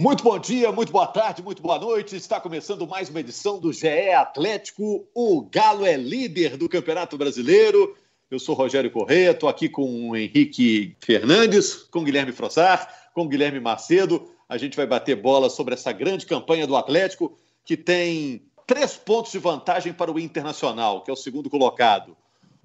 Muito 0.00 0.22
bom 0.22 0.38
dia, 0.38 0.70
muito 0.70 0.92
boa 0.92 1.08
tarde, 1.08 1.42
muito 1.42 1.60
boa 1.60 1.76
noite. 1.76 2.14
Está 2.14 2.40
começando 2.40 2.86
mais 2.86 3.08
uma 3.08 3.18
edição 3.18 3.58
do 3.58 3.72
GE 3.72 4.12
Atlético. 4.12 5.08
O 5.12 5.42
Galo 5.50 5.84
é 5.84 5.96
líder 5.96 6.56
do 6.56 6.68
Campeonato 6.68 7.18
Brasileiro. 7.18 7.96
Eu 8.30 8.38
sou 8.38 8.54
Rogério 8.54 8.92
Correia, 8.92 9.32
estou 9.32 9.48
aqui 9.48 9.68
com 9.68 10.10
o 10.10 10.16
Henrique 10.16 10.94
Fernandes, 11.00 11.74
com 11.74 12.04
Guilherme 12.04 12.30
Frossar, 12.30 13.10
com 13.12 13.26
Guilherme 13.26 13.58
Macedo. 13.58 14.30
A 14.48 14.56
gente 14.56 14.76
vai 14.76 14.86
bater 14.86 15.16
bola 15.16 15.50
sobre 15.50 15.74
essa 15.74 15.90
grande 15.90 16.26
campanha 16.26 16.64
do 16.64 16.76
Atlético, 16.76 17.36
que 17.64 17.76
tem 17.76 18.46
três 18.68 18.96
pontos 18.96 19.32
de 19.32 19.40
vantagem 19.40 19.92
para 19.92 20.12
o 20.12 20.20
Internacional, 20.20 21.02
que 21.02 21.10
é 21.10 21.12
o 21.12 21.16
segundo 21.16 21.50
colocado. 21.50 22.16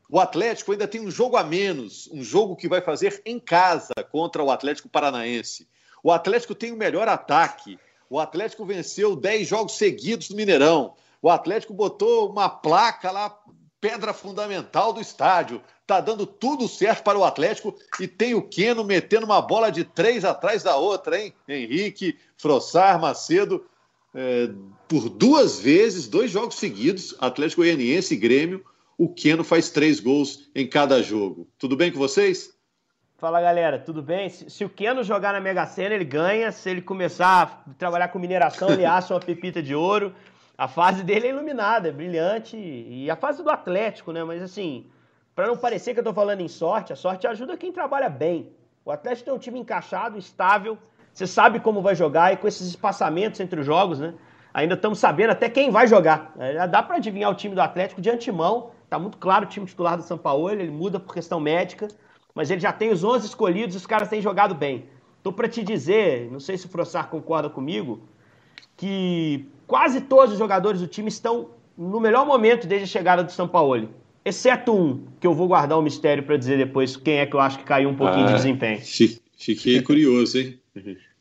O 0.07 0.19
Atlético 0.19 0.71
ainda 0.71 0.87
tem 0.87 1.01
um 1.01 1.09
jogo 1.09 1.35
a 1.35 1.43
menos, 1.43 2.07
um 2.13 2.23
jogo 2.23 2.55
que 2.55 2.69
vai 2.69 2.81
fazer 2.81 3.23
em 3.25 3.39
casa 3.39 3.91
contra 4.11 4.43
o 4.43 4.51
Atlético 4.51 4.87
Paranaense. 4.87 5.67
O 6.03 6.11
Atlético 6.11 6.53
tem 6.53 6.73
o 6.73 6.77
melhor 6.77 7.07
ataque. 7.07 7.79
O 8.09 8.19
Atlético 8.19 8.65
venceu 8.65 9.15
10 9.15 9.47
jogos 9.47 9.77
seguidos 9.77 10.29
no 10.29 10.35
Mineirão. 10.35 10.93
O 11.21 11.29
Atlético 11.29 11.73
botou 11.73 12.29
uma 12.29 12.49
placa 12.49 13.09
lá, 13.09 13.33
pedra 13.79 14.13
fundamental 14.13 14.91
do 14.91 14.99
estádio. 14.99 15.61
Tá 15.87 16.01
dando 16.01 16.25
tudo 16.25 16.67
certo 16.67 17.03
para 17.03 17.17
o 17.17 17.23
Atlético 17.23 17.73
e 17.99 18.07
tem 18.07 18.35
o 18.35 18.41
Queno 18.41 18.83
metendo 18.83 19.25
uma 19.25 19.41
bola 19.41 19.71
de 19.71 19.85
três 19.85 20.25
atrás 20.25 20.61
da 20.61 20.75
outra, 20.75 21.19
hein? 21.19 21.33
Henrique, 21.47 22.17
Frossar, 22.37 22.99
Macedo. 22.99 23.65
É, 24.13 24.49
por 24.87 25.09
duas 25.09 25.59
vezes, 25.59 26.07
dois 26.07 26.29
jogos 26.29 26.55
seguidos, 26.55 27.15
Atlético 27.19 27.61
Goianiense 27.61 28.13
e 28.13 28.17
Grêmio, 28.17 28.63
o 28.95 29.09
Queno 29.11 29.43
faz 29.43 29.71
três 29.71 29.99
gols 29.99 30.49
em 30.53 30.67
cada 30.67 31.01
jogo. 31.01 31.47
Tudo 31.57 31.75
bem 31.75 31.91
com 31.91 31.97
vocês? 31.97 32.53
Fala 33.23 33.39
galera, 33.39 33.79
tudo 33.79 34.01
bem? 34.01 34.27
Se, 34.27 34.49
se, 34.49 34.65
o 34.65 34.69
Keno 34.69 35.01
jogar 35.01 35.31
na 35.31 35.39
Mega 35.39 35.65
Sena, 35.65 35.95
ele 35.95 36.03
ganha. 36.03 36.51
Se 36.51 36.69
ele 36.69 36.81
começar 36.81 37.63
a 37.65 37.73
trabalhar 37.75 38.09
com 38.09 38.19
mineração, 38.19 38.69
ele 38.69 38.83
acha 38.83 39.13
uma 39.13 39.19
pepita 39.21 39.63
de 39.63 39.73
ouro. 39.73 40.13
A 40.57 40.67
fase 40.67 41.03
dele 41.05 41.27
é 41.27 41.29
iluminada, 41.29 41.87
é 41.87 41.91
brilhante. 41.93 42.57
E 42.57 43.09
a 43.09 43.15
fase 43.15 43.41
do 43.41 43.49
Atlético, 43.49 44.11
né? 44.11 44.25
Mas 44.25 44.43
assim, 44.43 44.87
para 45.33 45.47
não 45.47 45.55
parecer 45.55 45.93
que 45.93 46.01
eu 46.01 46.03
tô 46.03 46.13
falando 46.13 46.41
em 46.41 46.49
sorte, 46.49 46.91
a 46.91 46.97
sorte 46.97 47.25
ajuda 47.25 47.55
quem 47.55 47.71
trabalha 47.71 48.09
bem. 48.09 48.51
O 48.83 48.91
Atlético 48.91 49.27
tem 49.27 49.33
um 49.33 49.39
time 49.39 49.57
encaixado, 49.57 50.17
estável. 50.17 50.77
Você 51.13 51.25
sabe 51.25 51.61
como 51.61 51.81
vai 51.81 51.95
jogar 51.95 52.33
e 52.33 52.35
com 52.35 52.45
esses 52.45 52.67
espaçamentos 52.67 53.39
entre 53.39 53.57
os 53.57 53.65
jogos, 53.65 54.01
né? 54.01 54.13
Ainda 54.53 54.73
estamos 54.73 54.99
sabendo 54.99 55.29
até 55.29 55.47
quem 55.47 55.71
vai 55.71 55.87
jogar. 55.87 56.33
Já 56.37 56.65
dá 56.65 56.83
para 56.83 56.97
adivinhar 56.97 57.31
o 57.31 57.35
time 57.35 57.55
do 57.55 57.61
Atlético 57.61 58.01
de 58.01 58.09
antemão. 58.09 58.71
Tá 58.89 58.99
muito 58.99 59.17
claro 59.17 59.45
o 59.45 59.47
time 59.47 59.65
titular 59.65 59.95
do 59.95 60.03
São 60.03 60.17
Paulo, 60.17 60.49
ele 60.49 60.69
muda 60.69 60.99
por 60.99 61.13
questão 61.13 61.39
médica 61.39 61.87
mas 62.33 62.49
ele 62.49 62.59
já 62.59 62.71
tem 62.71 62.91
os 62.91 63.03
11 63.03 63.27
escolhidos 63.27 63.75
e 63.75 63.77
os 63.77 63.85
caras 63.85 64.09
têm 64.09 64.21
jogado 64.21 64.55
bem. 64.55 64.85
Tô 65.21 65.31
para 65.31 65.47
te 65.47 65.63
dizer, 65.63 66.29
não 66.31 66.39
sei 66.39 66.57
se 66.57 66.65
o 66.65 66.69
Frossar 66.69 67.09
concorda 67.09 67.49
comigo, 67.49 68.01
que 68.75 69.45
quase 69.67 70.01
todos 70.01 70.33
os 70.33 70.39
jogadores 70.39 70.81
do 70.81 70.87
time 70.87 71.07
estão 71.07 71.49
no 71.77 71.99
melhor 71.99 72.25
momento 72.25 72.67
desde 72.67 72.85
a 72.85 72.87
chegada 72.87 73.23
do 73.23 73.31
São 73.31 73.47
Paulo. 73.47 73.89
Exceto 74.25 74.73
um, 74.73 75.05
que 75.19 75.27
eu 75.27 75.33
vou 75.33 75.47
guardar 75.47 75.77
o 75.77 75.81
um 75.81 75.83
mistério 75.83 76.23
para 76.23 76.37
dizer 76.37 76.57
depois 76.57 76.95
quem 76.95 77.19
é 77.19 77.25
que 77.25 77.35
eu 77.35 77.39
acho 77.39 77.59
que 77.59 77.63
caiu 77.63 77.89
um 77.89 77.95
pouquinho 77.95 78.25
ah, 78.25 78.27
de 78.27 78.33
desempenho. 78.33 78.79
Fiquei 79.37 79.81
curioso, 79.81 80.37
hein? 80.37 80.59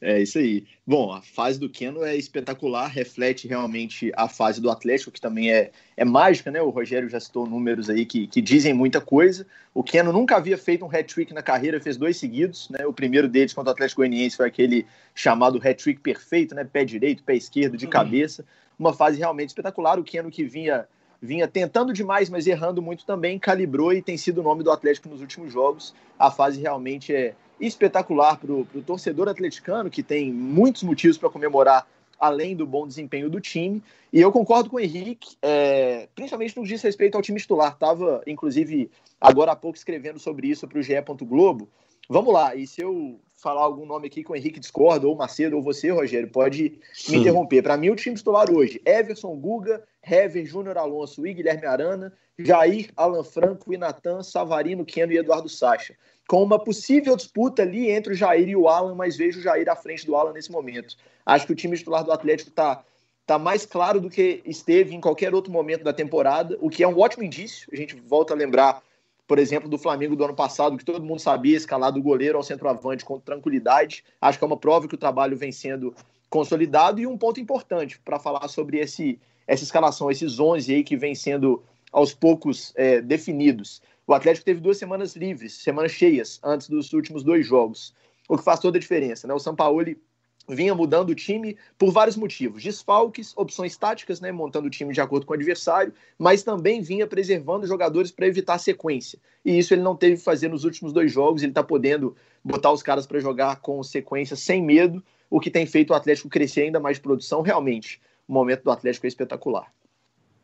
É 0.01 0.21
isso 0.21 0.39
aí. 0.39 0.65
Bom, 0.87 1.13
a 1.13 1.21
fase 1.21 1.61
do 1.61 1.69
Keno 1.69 2.03
é 2.03 2.17
espetacular, 2.17 2.87
reflete 2.87 3.47
realmente 3.47 4.11
a 4.17 4.27
fase 4.27 4.61
do 4.61 4.71
Atlético, 4.71 5.11
que 5.11 5.21
também 5.21 5.53
é, 5.53 5.71
é 5.95 6.05
mágica, 6.05 6.51
né? 6.51 6.63
O 6.63 6.71
Rogério 6.71 7.09
já 7.09 7.21
citou 7.21 7.47
números 7.47 7.91
aí 7.91 8.07
que, 8.07 8.27
que 8.27 8.41
dizem 8.41 8.73
muita 8.73 9.01
coisa. 9.01 9.47
O 9.75 9.83
Keno 9.83 10.11
nunca 10.11 10.37
havia 10.37 10.57
feito 10.57 10.85
um 10.85 10.89
hat-trick 10.89 11.35
na 11.35 11.43
carreira, 11.43 11.81
fez 11.81 11.99
dois 11.99 12.17
seguidos, 12.17 12.71
né? 12.71 12.87
O 12.87 12.95
primeiro 12.95 13.29
deles 13.29 13.53
contra 13.53 13.71
o 13.71 13.75
Atlético 13.75 14.01
Goianiense 14.01 14.37
foi 14.37 14.47
aquele 14.47 14.87
chamado 15.15 15.59
hat-trick 15.59 16.01
perfeito, 16.01 16.55
né? 16.55 16.65
Pé 16.65 16.85
direito, 16.85 17.23
pé 17.23 17.37
esquerdo, 17.37 17.77
de 17.77 17.85
uhum. 17.85 17.91
cabeça. 17.91 18.47
Uma 18.79 18.95
fase 18.95 19.19
realmente 19.19 19.51
espetacular. 19.51 19.99
O 19.99 20.05
Keno 20.05 20.31
que 20.31 20.45
vinha 20.45 20.87
vinha 21.23 21.47
tentando 21.47 21.93
demais, 21.93 22.29
mas 22.29 22.49
errando 22.49 22.83
muito 22.83 23.07
também, 23.07 23.39
calibrou 23.39 23.93
e 23.93 24.03
tem 24.03 24.17
sido 24.17 24.39
o 24.39 24.43
nome 24.43 24.65
do 24.65 24.73
Atlético 24.73 25.09
nos 25.09 25.21
últimos 25.21 25.53
jogos. 25.53 25.95
A 26.19 26.33
fase 26.33 26.61
realmente 26.61 27.15
é, 27.15 27.37
espetacular 27.67 28.37
para 28.37 28.53
o 28.53 28.67
torcedor 28.85 29.29
atleticano, 29.29 29.89
que 29.89 30.03
tem 30.03 30.33
muitos 30.33 30.83
motivos 30.83 31.17
para 31.17 31.31
comemorar, 31.31 31.87
além 32.19 32.57
do 32.57 32.67
bom 32.67 32.87
desempenho 32.87 33.31
do 33.31 33.41
time. 33.41 33.81
E 34.13 34.21
eu 34.21 34.33
concordo 34.33 34.69
com 34.69 34.77
o 34.77 34.81
Henrique, 34.81 35.37
é, 35.41 36.09
principalmente 36.15 36.57
no 36.57 36.65
que 36.65 36.69
diz 36.69 36.83
respeito 36.83 37.15
ao 37.15 37.23
time 37.23 37.39
titular. 37.39 37.73
Estava, 37.73 38.21
inclusive, 38.27 38.91
agora 39.21 39.53
há 39.53 39.57
pouco 39.57 39.79
escrevendo 39.79 40.19
sobre 40.19 40.49
isso 40.49 40.67
para 40.67 40.79
o 40.79 40.83
GE. 40.83 40.95
Globo. 41.23 41.69
Vamos 42.09 42.35
lá, 42.35 42.55
e 42.57 42.67
se 42.67 42.83
eu 42.83 43.21
falar 43.37 43.63
algum 43.63 43.87
nome 43.87 44.09
aqui 44.09 44.25
que 44.25 44.31
o 44.31 44.37
Henrique 44.37 44.59
discorda, 44.59 45.07
ou 45.07 45.15
Macedo, 45.15 45.57
ou 45.57 45.63
você, 45.63 45.91
Rogério, 45.91 46.29
pode 46.29 46.79
me 47.09 47.17
interromper. 47.17 47.63
Para 47.63 47.77
mim, 47.77 47.91
o 47.91 47.97
time 47.97 48.17
titular 48.17 48.51
hoje: 48.51 48.83
Everson, 48.85 49.35
Guga, 49.37 49.83
Hever, 50.05 50.45
Júnior 50.45 50.77
Alonso 50.79 51.25
e 51.25 51.33
Guilherme 51.33 51.65
Arana, 51.65 52.13
Jair, 52.37 52.91
Alan 52.97 53.23
Franco, 53.23 53.73
Inatan, 53.73 54.23
Savarino, 54.23 54.85
Keno 54.85 55.13
e 55.13 55.19
Eduardo 55.19 55.49
Sacha 55.49 55.95
com 56.33 56.43
uma 56.43 56.59
possível 56.59 57.15
disputa 57.15 57.61
ali 57.61 57.91
entre 57.91 58.15
o 58.15 58.17
Jair 58.17 58.49
e 58.49 58.57
o 58.57 58.67
Alan, 58.67 58.95
mas 58.95 59.19
vejo 59.19 59.39
o 59.39 59.43
Jair 59.43 59.69
à 59.69 59.77
frente 59.77 60.07
do 60.07 60.17
Alan 60.17 60.33
nesse 60.33 60.51
momento. 60.51 60.97
Acho 61.27 61.47
que 61.47 61.53
o 61.53 61.55
time 61.55 61.77
titular 61.77 62.03
do 62.03 62.11
Atlético 62.11 62.49
está 62.49 62.83
tá 63.27 63.39
mais 63.39 63.67
claro 63.67 64.01
do 64.01 64.09
que 64.09 64.41
esteve 64.47 64.95
em 64.95 65.01
qualquer 65.01 65.35
outro 65.35 65.53
momento 65.53 65.85
da 65.85 65.93
temporada, 65.93 66.57
o 66.59 66.71
que 66.71 66.83
é 66.83 66.89
um 66.89 66.99
ótimo 66.99 67.23
indício. 67.23 67.69
A 67.71 67.77
gente 67.77 67.95
volta 67.97 68.33
a 68.33 68.37
lembrar, 68.37 68.83
por 69.29 69.39
exemplo, 69.39 69.69
do 69.69 69.77
Flamengo 69.77 70.17
do 70.17 70.25
ano 70.25 70.35
passado, 70.35 70.79
que 70.79 70.85
todo 70.87 71.05
mundo 71.05 71.21
sabia 71.21 71.55
escalar 71.55 71.93
do 71.93 72.01
goleiro 72.01 72.39
ao 72.39 72.43
centroavante 72.43 73.05
com 73.05 73.21
tranquilidade. 73.21 74.03
Acho 74.19 74.39
que 74.39 74.45
é 74.45 74.47
uma 74.47 74.57
prova 74.57 74.89
que 74.89 74.95
o 74.95 74.99
trabalho 74.99 75.37
vem 75.37 75.53
sendo 75.53 75.95
consolidado 76.31 76.99
e 76.99 77.07
um 77.07 77.19
ponto 77.19 77.41
importante 77.41 78.01
para 78.03 78.19
falar 78.19 78.49
sobre 78.49 78.79
esse, 78.79 79.21
essa 79.47 79.65
escalação, 79.65 80.11
esses 80.11 80.41
11 80.41 80.77
aí 80.77 80.83
que 80.83 80.97
vem 80.97 81.15
sendo 81.15 81.63
aos 81.93 82.15
poucos 82.15 82.73
é, 82.75 83.03
definidos. 83.03 83.83
O 84.07 84.15
Atlético 84.15 84.45
teve 84.45 84.61
duas 84.61 84.79
semanas 84.79 85.15
livres, 85.15 85.55
semanas 85.55 85.93
cheias, 85.93 86.41
antes 86.43 86.69
dos 86.69 86.93
últimos 86.93 87.23
dois 87.23 87.47
jogos, 87.47 87.95
o 88.29 88.37
que 88.37 88.45
faz 88.45 88.61
toda 88.61 88.77
a 88.77 88.81
diferença. 88.81 89.27
Né? 89.27 89.35
O 89.35 89.39
Sampaoli 89.39 90.01
vinha 90.49 90.75
mudando 90.75 91.11
o 91.11 91.15
time 91.15 91.57
por 91.79 91.93
vários 91.93 92.17
motivos. 92.17 92.63
Desfalques, 92.63 93.33
opções 93.37 93.77
táticas, 93.77 94.21
né, 94.21 94.33
montando 94.33 94.67
o 94.67 94.71
time 94.71 94.93
de 94.93 95.01
acordo 95.01 95.25
com 95.25 95.33
o 95.33 95.37
adversário, 95.37 95.93
mas 96.19 96.43
também 96.43 96.81
vinha 96.81 97.07
preservando 97.07 97.67
jogadores 97.67 98.11
para 98.11 98.27
evitar 98.27 98.59
sequência. 98.59 99.19
E 99.45 99.59
isso 99.59 99.73
ele 99.75 99.83
não 99.83 99.97
teve 99.97 100.17
que 100.17 100.23
fazer 100.23 100.49
nos 100.49 100.65
últimos 100.65 100.93
dois 100.93 101.13
jogos, 101.13 101.43
ele 101.43 101.53
está 101.53 101.63
podendo 101.63 102.17
botar 102.45 102.73
os 102.73 102.83
caras 102.83 103.07
para 103.07 103.21
jogar 103.21 103.61
com 103.61 103.83
sequência 103.83 104.37
sem 104.37 104.63
medo, 104.63 105.03
o 105.31 105.41
que 105.41 105.51
tem 105.51 105.65
feito 105.65 105.91
o 105.91 105.95
Atlético 105.95 106.29
crescer 106.29 106.63
ainda 106.63 106.81
mais 106.81 106.97
de 106.97 107.03
produção. 107.03 107.41
Realmente, 107.41 108.01
o 108.27 108.33
momento 108.33 108.65
do 108.65 108.71
Atlético 108.71 109.07
é 109.07 109.09
espetacular. 109.09 109.73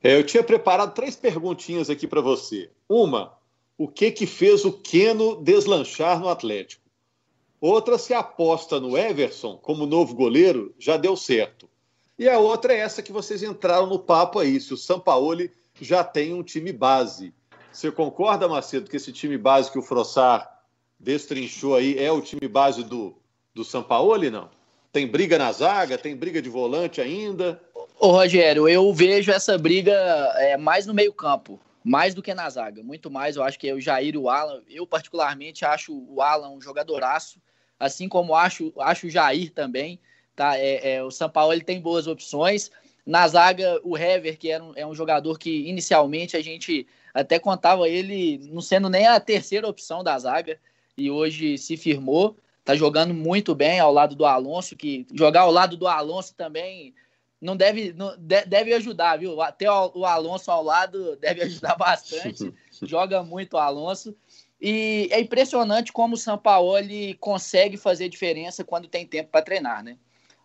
É, 0.03 0.17
eu 0.17 0.25
tinha 0.25 0.45
preparado 0.45 0.95
três 0.95 1.17
perguntinhas 1.17 1.91
aqui 1.91 2.07
para 2.07 2.21
você. 2.21 2.71
Uma, 2.89 3.37
o 3.79 3.87
que 3.87 4.11
que 4.11 4.27
fez 4.27 4.65
o 4.65 4.73
Keno 4.73 5.41
deslanchar 5.41 6.19
no 6.19 6.29
Atlético. 6.29 6.83
Outra 7.61 7.97
se 7.97 8.13
aposta 8.13 8.81
no 8.81 8.99
Everson 8.99 9.57
como 9.57 9.87
novo 9.87 10.17
goleiro, 10.17 10.75
já 10.79 10.97
deu 10.97 11.17
certo. 11.17 11.69
E 12.19 12.29
a 12.29 12.41
outra 12.41 12.75
é 12.75 12.79
essa 12.79 13.03
que 13.03 13.13
vocês 13.13 13.45
entraram 13.45 13.87
no 13.87 14.01
papo 14.01 14.41
aí, 14.41 14.61
se 14.61 14.75
o 14.75 14.77
Sampaoli 14.77 15.53
já 15.81 16.03
tem 16.03 16.35
um 16.35 16.43
time 16.43 16.73
base. 16.73 17.33
Você 17.73 17.93
concorda, 17.93 18.49
Macedo, 18.49 18.91
que 18.91 18.97
esse 18.97 19.13
time 19.13 19.39
base 19.39 19.71
que 19.71 19.79
o 19.79 19.83
Frossar 19.83 20.63
destrinchou 20.99 21.77
aí 21.77 21.97
é 21.97 22.11
o 22.11 22.21
time 22.21 22.49
base 22.49 22.83
do, 22.83 23.17
do 23.55 23.65
Sampaoli, 23.65 24.29
não? 24.31 24.51
Tem 24.91 25.07
briga 25.07 25.39
na 25.39 25.53
zaga, 25.53 25.97
tem 25.97 26.17
briga 26.17 26.43
de 26.43 26.49
volante 26.49 27.01
ainda? 27.01 27.61
Ô, 28.01 28.09
Rogério, 28.09 28.69
eu 28.69 28.93
vejo 28.93 29.31
essa 29.31 29.57
briga 29.57 29.93
é, 30.37 30.57
mais 30.57 30.87
no 30.87 30.95
meio 30.95 31.13
campo 31.13 31.61
mais 31.85 32.15
do 32.15 32.23
que 32.23 32.35
na 32.35 32.49
zaga, 32.51 32.83
muito 32.83 33.11
mais. 33.11 33.37
Eu 33.37 33.43
acho 33.43 33.59
que 33.59 33.69
é 33.69 33.75
o 33.75 33.81
Jair 33.81 34.15
e 34.15 34.19
o 34.19 34.29
Alan. 34.29 34.63
Eu, 34.69 34.87
particularmente, 34.87 35.65
acho 35.65 35.93
o 36.09 36.21
Alan 36.21 36.51
um 36.51 36.61
jogadoraço, 36.61 37.41
assim 37.79 38.09
como 38.09 38.35
acho, 38.35 38.73
acho 38.79 39.07
o 39.07 39.11
Jair 39.11 39.53
também. 39.53 39.99
Tá? 40.35 40.57
É, 40.59 40.95
é, 40.95 41.03
o 41.03 41.11
São 41.11 41.29
Paulo 41.29 41.53
ele 41.53 41.65
tem 41.65 41.81
boas 41.81 42.07
opções. 42.07 42.71
Na 43.05 43.27
zaga, 43.27 43.81
o 43.83 43.97
Hever, 43.97 44.39
que 44.39 44.51
era 44.51 44.63
um, 44.63 44.73
é 44.77 44.87
um 44.87 44.95
jogador 44.95 45.39
que 45.39 45.69
inicialmente 45.69 46.37
a 46.37 46.43
gente 46.43 46.87
até 47.15 47.39
contava 47.39 47.89
ele 47.89 48.39
não 48.53 48.61
sendo 48.61 48.89
nem 48.89 49.07
a 49.07 49.19
terceira 49.19 49.67
opção 49.67 50.05
da 50.05 50.19
zaga, 50.19 50.59
e 50.97 51.11
hoje 51.11 51.57
se 51.57 51.77
firmou. 51.77 52.37
Tá 52.65 52.77
jogando 52.77 53.15
muito 53.15 53.55
bem 53.55 53.81
ao 53.81 53.91
lado 53.91 54.15
do 54.15 54.27
Alonso, 54.27 54.77
que 54.77 55.07
jogar 55.15 55.41
ao 55.41 55.51
lado 55.51 55.75
do 55.75 55.89
Alonso 55.89 56.35
também 56.35 56.95
não 57.41 57.57
deve, 57.57 57.93
não, 57.93 58.15
deve 58.19 58.75
ajudar, 58.75 59.19
viu? 59.19 59.41
Até 59.41 59.71
o, 59.71 60.05
Alonso 60.05 60.51
ao 60.51 60.63
lado 60.63 61.17
deve 61.17 61.43
ajudar 61.43 61.77
bastante. 61.79 62.53
Joga 62.83 63.23
muito 63.23 63.55
o 63.55 63.59
Alonso. 63.59 64.17
E 64.61 65.09
é 65.13 65.21
impressionante 65.21 65.93
como 65.93 66.15
o 66.15 66.19
Sampaoli 66.19 67.15
consegue 67.15 67.77
fazer 67.77 68.09
diferença 68.09 68.65
quando 68.65 68.89
tem 68.89 69.07
tempo 69.07 69.31
para 69.31 69.43
treinar, 69.43 69.85
né? 69.85 69.97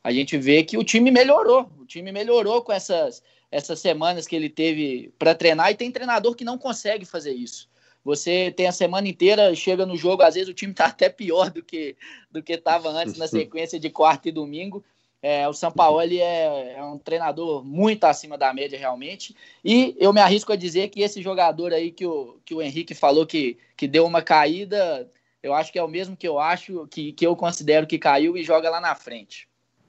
A 0.03 0.11
gente 0.11 0.37
vê 0.37 0.63
que 0.63 0.77
o 0.77 0.83
time 0.83 1.09
melhorou. 1.09 1.71
O 1.79 1.85
time 1.85 2.11
melhorou 2.11 2.61
com 2.61 2.71
essas, 2.71 3.23
essas 3.49 3.79
semanas 3.79 4.27
que 4.27 4.35
ele 4.35 4.49
teve 4.49 5.11
para 5.17 5.33
treinar 5.33 5.71
e 5.71 5.75
tem 5.75 5.91
treinador 5.91 6.35
que 6.35 6.43
não 6.43 6.57
consegue 6.57 7.05
fazer 7.05 7.33
isso. 7.33 7.67
Você 8.03 8.51
tem 8.51 8.67
a 8.67 8.71
semana 8.71 9.07
inteira, 9.07 9.55
chega 9.55 9.85
no 9.85 9.95
jogo, 9.95 10.23
às 10.23 10.35
vezes 10.35 10.49
o 10.49 10.53
time 10.53 10.73
está 10.73 10.87
até 10.87 11.07
pior 11.07 11.49
do 11.49 11.63
que 11.63 11.95
do 12.29 12.43
que 12.43 12.53
estava 12.53 12.89
antes 12.89 13.17
na 13.17 13.27
sequência 13.29 13.79
de 13.79 13.89
quarta 13.89 14.27
e 14.27 14.31
domingo 14.31 14.83
É, 15.23 15.47
o 15.47 15.53
Sampaoli 15.53 16.19
é, 16.19 16.73
é 16.73 16.83
um 16.83 16.97
treinador 16.97 17.63
muito 17.63 18.03
acima 18.03 18.37
da 18.37 18.53
média, 18.53 18.77
realmente. 18.77 19.33
E 19.63 19.95
eu 19.97 20.11
me 20.11 20.19
arrisco 20.19 20.51
a 20.51 20.57
dizer 20.57 20.89
que 20.89 21.01
esse 21.01 21.21
jogador 21.21 21.71
aí 21.71 21.91
que 21.91 22.05
o, 22.05 22.41
que 22.43 22.53
o 22.53 22.61
Henrique 22.61 22.93
falou 22.93 23.25
que, 23.25 23.57
que 23.77 23.87
deu 23.87 24.05
uma 24.05 24.21
caída, 24.21 25.09
eu 25.41 25.53
acho 25.53 25.71
que 25.71 25.79
é 25.79 25.83
o 25.83 25.87
mesmo 25.87 26.17
que 26.17 26.27
eu 26.27 26.37
acho, 26.37 26.85
que, 26.87 27.13
que 27.13 27.25
eu 27.25 27.37
considero 27.37 27.87
que 27.87 27.97
caiu 27.97 28.35
e 28.35 28.43
joga 28.43 28.69
lá 28.69 28.81
na 28.81 28.93
frente. 28.95 29.47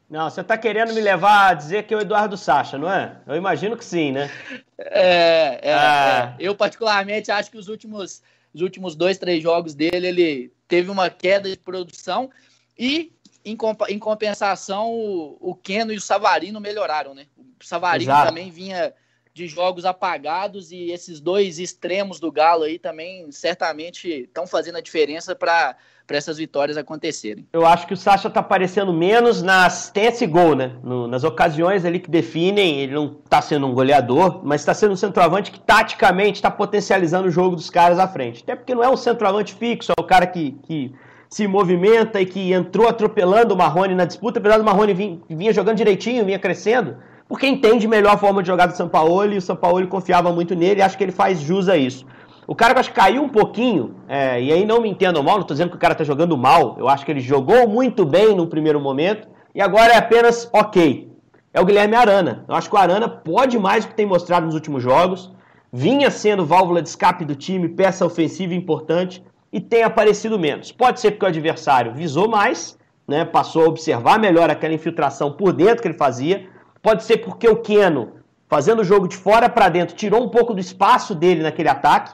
Não, 0.09 0.31
você 0.31 0.41
está 0.41 0.57
querendo 0.57 0.95
me 0.95 1.01
levar 1.01 1.51
a 1.51 1.55
dizer 1.55 1.83
que 1.83 1.93
é 1.93 1.97
o 1.97 2.01
Eduardo 2.01 2.37
Sacha, 2.37 2.79
não 2.79 2.89
é? 2.89 3.21
Eu 3.27 3.35
imagino 3.35 3.77
que 3.77 3.85
sim, 3.85 4.13
né? 4.13 4.31
É, 4.79 5.59
é, 5.63 5.75
ah. 5.75 6.37
é. 6.39 6.47
eu 6.47 6.55
particularmente 6.55 7.33
acho 7.33 7.51
que 7.51 7.59
os 7.59 7.67
últimos, 7.67 8.23
os 8.55 8.61
últimos 8.61 8.95
dois, 8.95 9.19
três 9.19 9.43
jogos 9.43 9.75
dele, 9.75 10.07
ele 10.07 10.53
teve 10.69 10.93
uma 10.93 11.11
queda 11.11 11.51
de 11.51 11.57
produção 11.57 12.31
e 12.79 13.13
em, 13.45 13.57
comp 13.57 13.83
em 13.89 13.99
compensação, 13.99 14.93
o, 14.93 15.37
o 15.41 15.55
Keno 15.55 15.93
e 15.93 15.97
o 15.97 16.01
Savarino 16.01 16.61
melhoraram, 16.61 17.15
né? 17.15 17.27
O 17.39 17.65
Savarino 17.65 18.11
Exato. 18.11 18.29
também 18.29 18.51
vinha 18.51 18.93
de 19.35 19.49
jogos 19.49 19.85
apagados 19.85 20.71
e 20.71 20.93
esses 20.93 21.19
dois 21.21 21.59
extremos 21.59 22.21
do 22.21 22.31
Galo 22.31 22.63
aí 22.63 22.79
também 22.79 23.31
certamente 23.33 24.09
estão 24.09 24.47
fazendo 24.47 24.79
a 24.79 24.81
diferença 24.81 25.35
para 25.35 25.77
essas 26.09 26.39
vitórias 26.39 26.77
acontecerem. 26.77 27.45
Eu 27.53 27.67
acho 27.67 27.85
que 27.85 27.93
o 27.93 27.97
Sacha 27.97 28.29
está 28.29 28.39
aparecendo 28.39 28.93
menos 28.93 29.43
nas 29.43 29.75
assistência 29.75 30.25
e 30.25 30.29
gol, 30.29 30.55
né? 30.55 30.77
No, 30.85 31.09
nas 31.09 31.25
ocasiões 31.25 31.85
ali 31.85 31.99
que 31.99 32.09
definem, 32.09 32.79
ele 32.79 32.95
não 32.95 33.19
está 33.25 33.43
sendo 33.43 33.67
um 33.67 33.75
goleador, 33.75 34.41
mas 34.45 34.61
está 34.61 34.73
sendo 34.73 34.93
um 34.93 34.97
centroavante 34.97 35.51
que 35.51 35.59
taticamente 35.59 36.37
está 36.37 36.51
potencializando 36.51 37.27
o 37.27 37.33
jogo 37.33 37.57
dos 37.57 37.69
caras 37.69 37.99
à 37.99 38.07
frente. 38.07 38.45
Até 38.45 38.55
porque 38.55 38.73
não 38.73 38.85
é 38.85 38.89
um 38.89 38.97
centroavante 38.97 39.53
fixo, 39.53 39.91
é 39.91 40.01
o 40.01 40.05
cara 40.05 40.29
que, 40.29 40.53
que 40.63 40.95
se 41.35 41.49
movimenta 41.49 42.21
e 42.21 42.27
que 42.27 42.53
entrou 42.53 42.87
atropelando 42.87 43.55
o 43.55 43.57
Marrone 43.57 43.93
na 43.93 44.05
disputa, 44.05 44.39
apesar 44.39 44.57
do 44.57 44.63
Marrone 44.63 45.19
vinha, 45.29 45.53
jogando 45.53 45.79
direitinho, 45.79 46.25
vinha 46.25 46.39
crescendo, 46.39 46.99
porque 47.29 47.45
entende 47.45 47.89
melhor 47.89 48.15
a 48.15 48.17
forma 48.17 48.41
de 48.41 48.47
jogar 48.47 48.67
do 48.67 48.77
São 48.77 48.89
Paulo 48.89 49.33
e 49.33 49.39
o 49.39 49.43
São 49.43 49.57
Paulo 49.57 49.85
confiava 49.89 50.31
muito 50.31 50.55
nele 50.55 50.79
e 50.79 50.83
acho 50.85 50.97
que 50.97 51.03
ele 51.03 51.11
faz 51.11 51.41
jus 51.41 51.69
a 51.69 51.77
isso. 51.77 52.07
O 52.47 52.55
cara 52.55 52.73
que 52.73 52.79
acho 52.79 52.91
que 52.91 52.95
caiu 52.95 53.21
um 53.21 53.29
pouquinho, 53.29 53.97
é, 54.07 54.41
e 54.41 54.53
aí 54.53 54.65
não 54.65 54.81
me 54.81 54.89
entendam 54.89 55.25
mal, 55.25 55.35
não 55.35 55.41
estou 55.41 55.57
dizendo 55.57 55.71
que 55.71 55.77
o 55.77 55.81
cara 55.81 55.95
está 55.95 56.05
jogando 56.05 56.39
mal, 56.39 56.77
eu 56.79 56.89
acho 56.89 57.05
que 57.05 57.11
ele 57.11 57.19
jogou 57.19 57.69
muito 57.69 58.07
bem 58.07 58.37
no 58.37 58.47
primeiro 58.47 58.81
momento 58.81 59.27
e 59.53 59.61
agora 59.61 59.95
é 59.95 59.97
apenas 59.97 60.49
ok. 60.53 61.13
É 61.53 61.61
o 61.61 61.65
Guilherme 61.65 61.97
Arana. 61.97 62.45
Eu 62.47 62.55
acho 62.55 62.71
que 62.71 62.77
o 62.77 62.79
Arana 62.79 63.09
pode 63.09 63.59
mais 63.59 63.85
do 63.85 63.89
que 63.89 63.97
tem 63.97 64.07
mostrado 64.07 64.47
nos 64.47 64.55
últimos 64.55 64.81
jogos, 64.81 65.33
vinha 65.73 66.13
sendo 66.13 66.47
válvula 66.47 66.81
de 66.81 66.91
escape 66.91 67.25
do 67.25 67.35
time, 67.35 67.71
peça 67.71 68.07
ofensiva 68.07 68.55
importante, 68.55 69.21
e 69.55 69.61
tem 69.61 69.85
aparecido 69.85 70.37
menos. 70.37 70.73
Pode 70.73 70.99
ser 70.99 71.13
porque 71.13 71.25
o 71.25 71.29
adversário 71.29 71.95
visou 71.95 72.29
mais, 72.29 72.77
né, 73.07 73.25
passou 73.25 73.65
a 73.65 73.69
observar 73.69 74.19
melhor 74.19 74.51
aquela 74.51 74.75
infiltração 74.75 75.31
por 75.31 75.53
dentro 75.53 75.81
que 75.81 75.87
ele 75.87 75.97
fazia. 75.97 76.49
Pode 76.83 77.05
ser 77.05 77.19
porque 77.19 77.47
o 77.47 77.59
Keno, 77.59 78.15
fazendo 78.49 78.81
o 78.81 78.85
jogo 78.85 79.07
de 79.07 79.17
fora 79.17 79.49
para 79.49 79.69
dentro, 79.69 79.95
tirou 79.95 80.25
um 80.25 80.29
pouco 80.29 80.53
do 80.53 80.59
espaço 80.59 81.15
dele 81.15 81.41
naquele 81.41 81.69
ataque, 81.69 82.13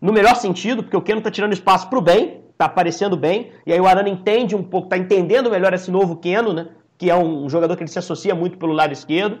no 0.00 0.12
melhor 0.12 0.34
sentido, 0.34 0.82
porque 0.82 0.96
o 0.96 1.00
Keno 1.00 1.18
está 1.18 1.30
tirando 1.30 1.52
espaço 1.52 1.88
para 1.88 1.98
o 2.00 2.02
bem, 2.02 2.40
está 2.50 2.64
aparecendo 2.64 3.16
bem, 3.16 3.52
e 3.64 3.72
aí 3.72 3.80
o 3.80 3.86
Arana 3.86 4.08
entende 4.08 4.56
um 4.56 4.62
pouco, 4.64 4.86
está 4.86 4.98
entendendo 4.98 5.48
melhor 5.48 5.72
esse 5.72 5.92
novo 5.92 6.16
Keno, 6.16 6.52
né, 6.52 6.70
que 6.98 7.08
é 7.08 7.14
um 7.14 7.48
jogador 7.48 7.76
que 7.76 7.84
ele 7.84 7.90
se 7.90 8.00
associa 8.00 8.34
muito 8.34 8.58
pelo 8.58 8.72
lado 8.72 8.92
esquerdo. 8.92 9.38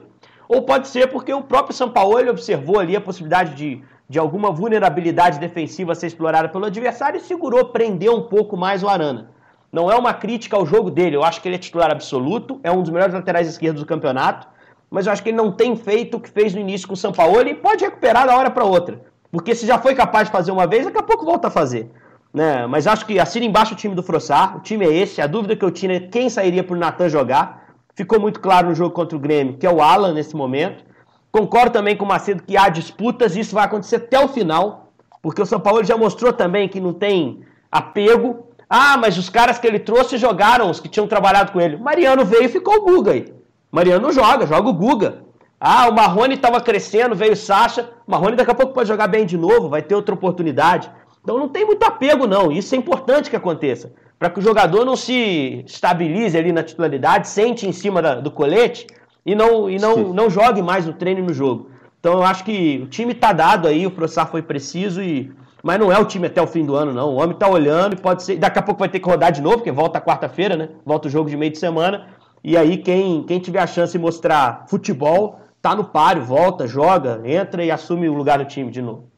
Ou 0.48 0.62
pode 0.62 0.86
ser 0.86 1.08
porque 1.08 1.34
o 1.34 1.42
próprio 1.42 1.74
São 1.74 1.90
Paulo 1.90 2.30
observou 2.30 2.78
ali 2.78 2.94
a 2.94 3.00
possibilidade 3.00 3.56
de 3.56 3.82
de 4.10 4.18
alguma 4.18 4.50
vulnerabilidade 4.50 5.38
defensiva 5.38 5.92
a 5.92 5.94
ser 5.94 6.08
explorada 6.08 6.48
pelo 6.48 6.64
adversário 6.64 7.18
e 7.18 7.20
segurou, 7.20 7.66
prendeu 7.66 8.12
um 8.16 8.22
pouco 8.22 8.56
mais 8.56 8.82
o 8.82 8.88
Arana. 8.88 9.30
Não 9.72 9.88
é 9.88 9.94
uma 9.94 10.12
crítica 10.12 10.56
ao 10.56 10.66
jogo 10.66 10.90
dele, 10.90 11.14
eu 11.14 11.22
acho 11.22 11.40
que 11.40 11.46
ele 11.46 11.54
é 11.54 11.58
titular 11.58 11.92
absoluto, 11.92 12.58
é 12.64 12.72
um 12.72 12.82
dos 12.82 12.90
melhores 12.90 13.14
laterais 13.14 13.46
esquerdos 13.46 13.80
do 13.80 13.86
campeonato, 13.86 14.48
mas 14.90 15.06
eu 15.06 15.12
acho 15.12 15.22
que 15.22 15.28
ele 15.28 15.36
não 15.36 15.52
tem 15.52 15.76
feito 15.76 16.16
o 16.16 16.20
que 16.20 16.28
fez 16.28 16.52
no 16.52 16.60
início 16.60 16.88
com 16.88 16.94
o 16.94 16.96
São 16.96 17.12
Paulo 17.12 17.40
e 17.40 17.54
pode 17.54 17.84
recuperar 17.84 18.26
da 18.26 18.36
hora 18.36 18.50
para 18.50 18.64
outra. 18.64 19.00
Porque 19.30 19.54
se 19.54 19.64
já 19.64 19.78
foi 19.78 19.94
capaz 19.94 20.26
de 20.26 20.32
fazer 20.32 20.50
uma 20.50 20.66
vez, 20.66 20.86
daqui 20.86 20.98
a 20.98 21.04
pouco 21.04 21.24
volta 21.24 21.46
a 21.46 21.50
fazer. 21.50 21.88
Né? 22.34 22.66
Mas 22.66 22.88
acho 22.88 23.06
que 23.06 23.20
assina 23.20 23.46
embaixo 23.46 23.74
o 23.74 23.76
time 23.76 23.94
do 23.94 24.02
Frossar, 24.02 24.56
o 24.56 24.60
time 24.60 24.86
é 24.86 24.92
esse, 24.92 25.22
a 25.22 25.28
dúvida 25.28 25.54
que 25.54 25.64
eu 25.64 25.70
tinha 25.70 25.94
é 25.94 26.00
quem 26.00 26.28
sairia 26.28 26.64
para 26.64 26.74
o 26.74 26.78
Natan 26.78 27.08
jogar. 27.08 27.74
Ficou 27.94 28.18
muito 28.18 28.40
claro 28.40 28.70
no 28.70 28.74
jogo 28.74 28.90
contra 28.90 29.16
o 29.16 29.20
Grêmio, 29.20 29.56
que 29.56 29.64
é 29.64 29.70
o 29.70 29.80
Alan 29.80 30.12
nesse 30.12 30.34
momento. 30.34 30.89
Concordo 31.32 31.70
também 31.70 31.96
com 31.96 32.04
o 32.04 32.08
Macedo 32.08 32.42
que 32.42 32.56
há 32.56 32.68
disputas, 32.68 33.36
isso 33.36 33.54
vai 33.54 33.64
acontecer 33.64 33.96
até 33.96 34.18
o 34.18 34.28
final, 34.28 34.92
porque 35.22 35.40
o 35.40 35.46
São 35.46 35.60
Paulo 35.60 35.84
já 35.84 35.96
mostrou 35.96 36.32
também 36.32 36.68
que 36.68 36.80
não 36.80 36.92
tem 36.92 37.42
apego. 37.70 38.46
Ah, 38.68 38.96
mas 38.96 39.16
os 39.16 39.28
caras 39.28 39.58
que 39.58 39.66
ele 39.66 39.78
trouxe 39.78 40.18
jogaram, 40.18 40.70
os 40.70 40.80
que 40.80 40.88
tinham 40.88 41.06
trabalhado 41.06 41.52
com 41.52 41.60
ele. 41.60 41.76
Mariano 41.76 42.24
veio 42.24 42.44
e 42.44 42.48
ficou 42.48 42.76
o 42.76 42.82
Guga 42.82 43.12
aí. 43.12 43.32
Mariano 43.70 44.12
joga, 44.12 44.46
joga 44.46 44.68
o 44.68 44.72
Guga. 44.72 45.22
Ah, 45.60 45.88
o 45.88 45.94
Marrone 45.94 46.34
estava 46.34 46.60
crescendo, 46.60 47.14
veio 47.14 47.32
o 47.32 47.36
Sacha. 47.36 47.90
O 48.06 48.10
Marrone 48.10 48.36
daqui 48.36 48.50
a 48.50 48.54
pouco 48.54 48.72
pode 48.72 48.88
jogar 48.88 49.08
bem 49.08 49.26
de 49.26 49.36
novo, 49.36 49.68
vai 49.68 49.82
ter 49.82 49.94
outra 49.94 50.14
oportunidade. 50.14 50.90
Então 51.22 51.38
não 51.38 51.48
tem 51.48 51.64
muito 51.64 51.84
apego, 51.84 52.26
não. 52.26 52.50
Isso 52.50 52.74
é 52.74 52.78
importante 52.78 53.28
que 53.28 53.36
aconteça. 53.36 53.92
Para 54.18 54.30
que 54.30 54.38
o 54.38 54.42
jogador 54.42 54.84
não 54.84 54.96
se 54.96 55.64
estabilize 55.66 56.36
ali 56.36 56.52
na 56.52 56.62
titularidade, 56.62 57.28
sente 57.28 57.68
em 57.68 57.72
cima 57.72 58.00
da, 58.00 58.14
do 58.16 58.30
colete 58.30 58.86
e 59.24 59.34
não, 59.34 59.68
e 59.68 59.78
não, 59.78 60.12
não 60.12 60.30
jogue 60.30 60.62
mais 60.62 60.86
no 60.86 60.92
treino 60.92 61.20
e 61.20 61.22
no 61.22 61.34
jogo. 61.34 61.70
Então 61.98 62.14
eu 62.14 62.22
acho 62.22 62.44
que 62.44 62.80
o 62.82 62.86
time 62.86 63.14
tá 63.14 63.32
dado 63.32 63.68
aí, 63.68 63.86
o 63.86 63.90
Frossar 63.90 64.30
foi 64.30 64.42
preciso 64.42 65.02
e. 65.02 65.32
Mas 65.62 65.78
não 65.78 65.92
é 65.92 65.98
o 65.98 66.06
time 66.06 66.26
até 66.26 66.40
o 66.40 66.46
fim 66.46 66.64
do 66.64 66.74
ano, 66.74 66.94
não. 66.94 67.10
O 67.10 67.16
homem 67.16 67.36
tá 67.36 67.46
olhando 67.46 67.92
e 67.92 67.96
pode 68.00 68.22
ser. 68.22 68.38
Daqui 68.38 68.58
a 68.58 68.62
pouco 68.62 68.78
vai 68.78 68.88
ter 68.88 68.98
que 68.98 69.08
rodar 69.08 69.30
de 69.30 69.42
novo, 69.42 69.58
porque 69.58 69.70
volta 69.70 70.00
quarta-feira, 70.00 70.56
né? 70.56 70.70
Volta 70.86 71.08
o 71.08 71.10
jogo 71.10 71.28
de 71.28 71.36
meio 71.36 71.52
de 71.52 71.58
semana. 71.58 72.08
E 72.42 72.56
aí, 72.56 72.78
quem, 72.78 73.22
quem 73.24 73.38
tiver 73.38 73.60
a 73.60 73.66
chance 73.66 73.92
de 73.92 73.98
mostrar 73.98 74.64
futebol, 74.68 75.38
tá 75.60 75.76
no 75.76 75.84
páreo, 75.84 76.24
volta, 76.24 76.66
joga, 76.66 77.20
entra 77.26 77.62
e 77.62 77.70
assume 77.70 78.08
o 78.08 78.14
lugar 78.14 78.38
do 78.38 78.46
time 78.46 78.70
de 78.70 78.80
novo. 78.80 79.10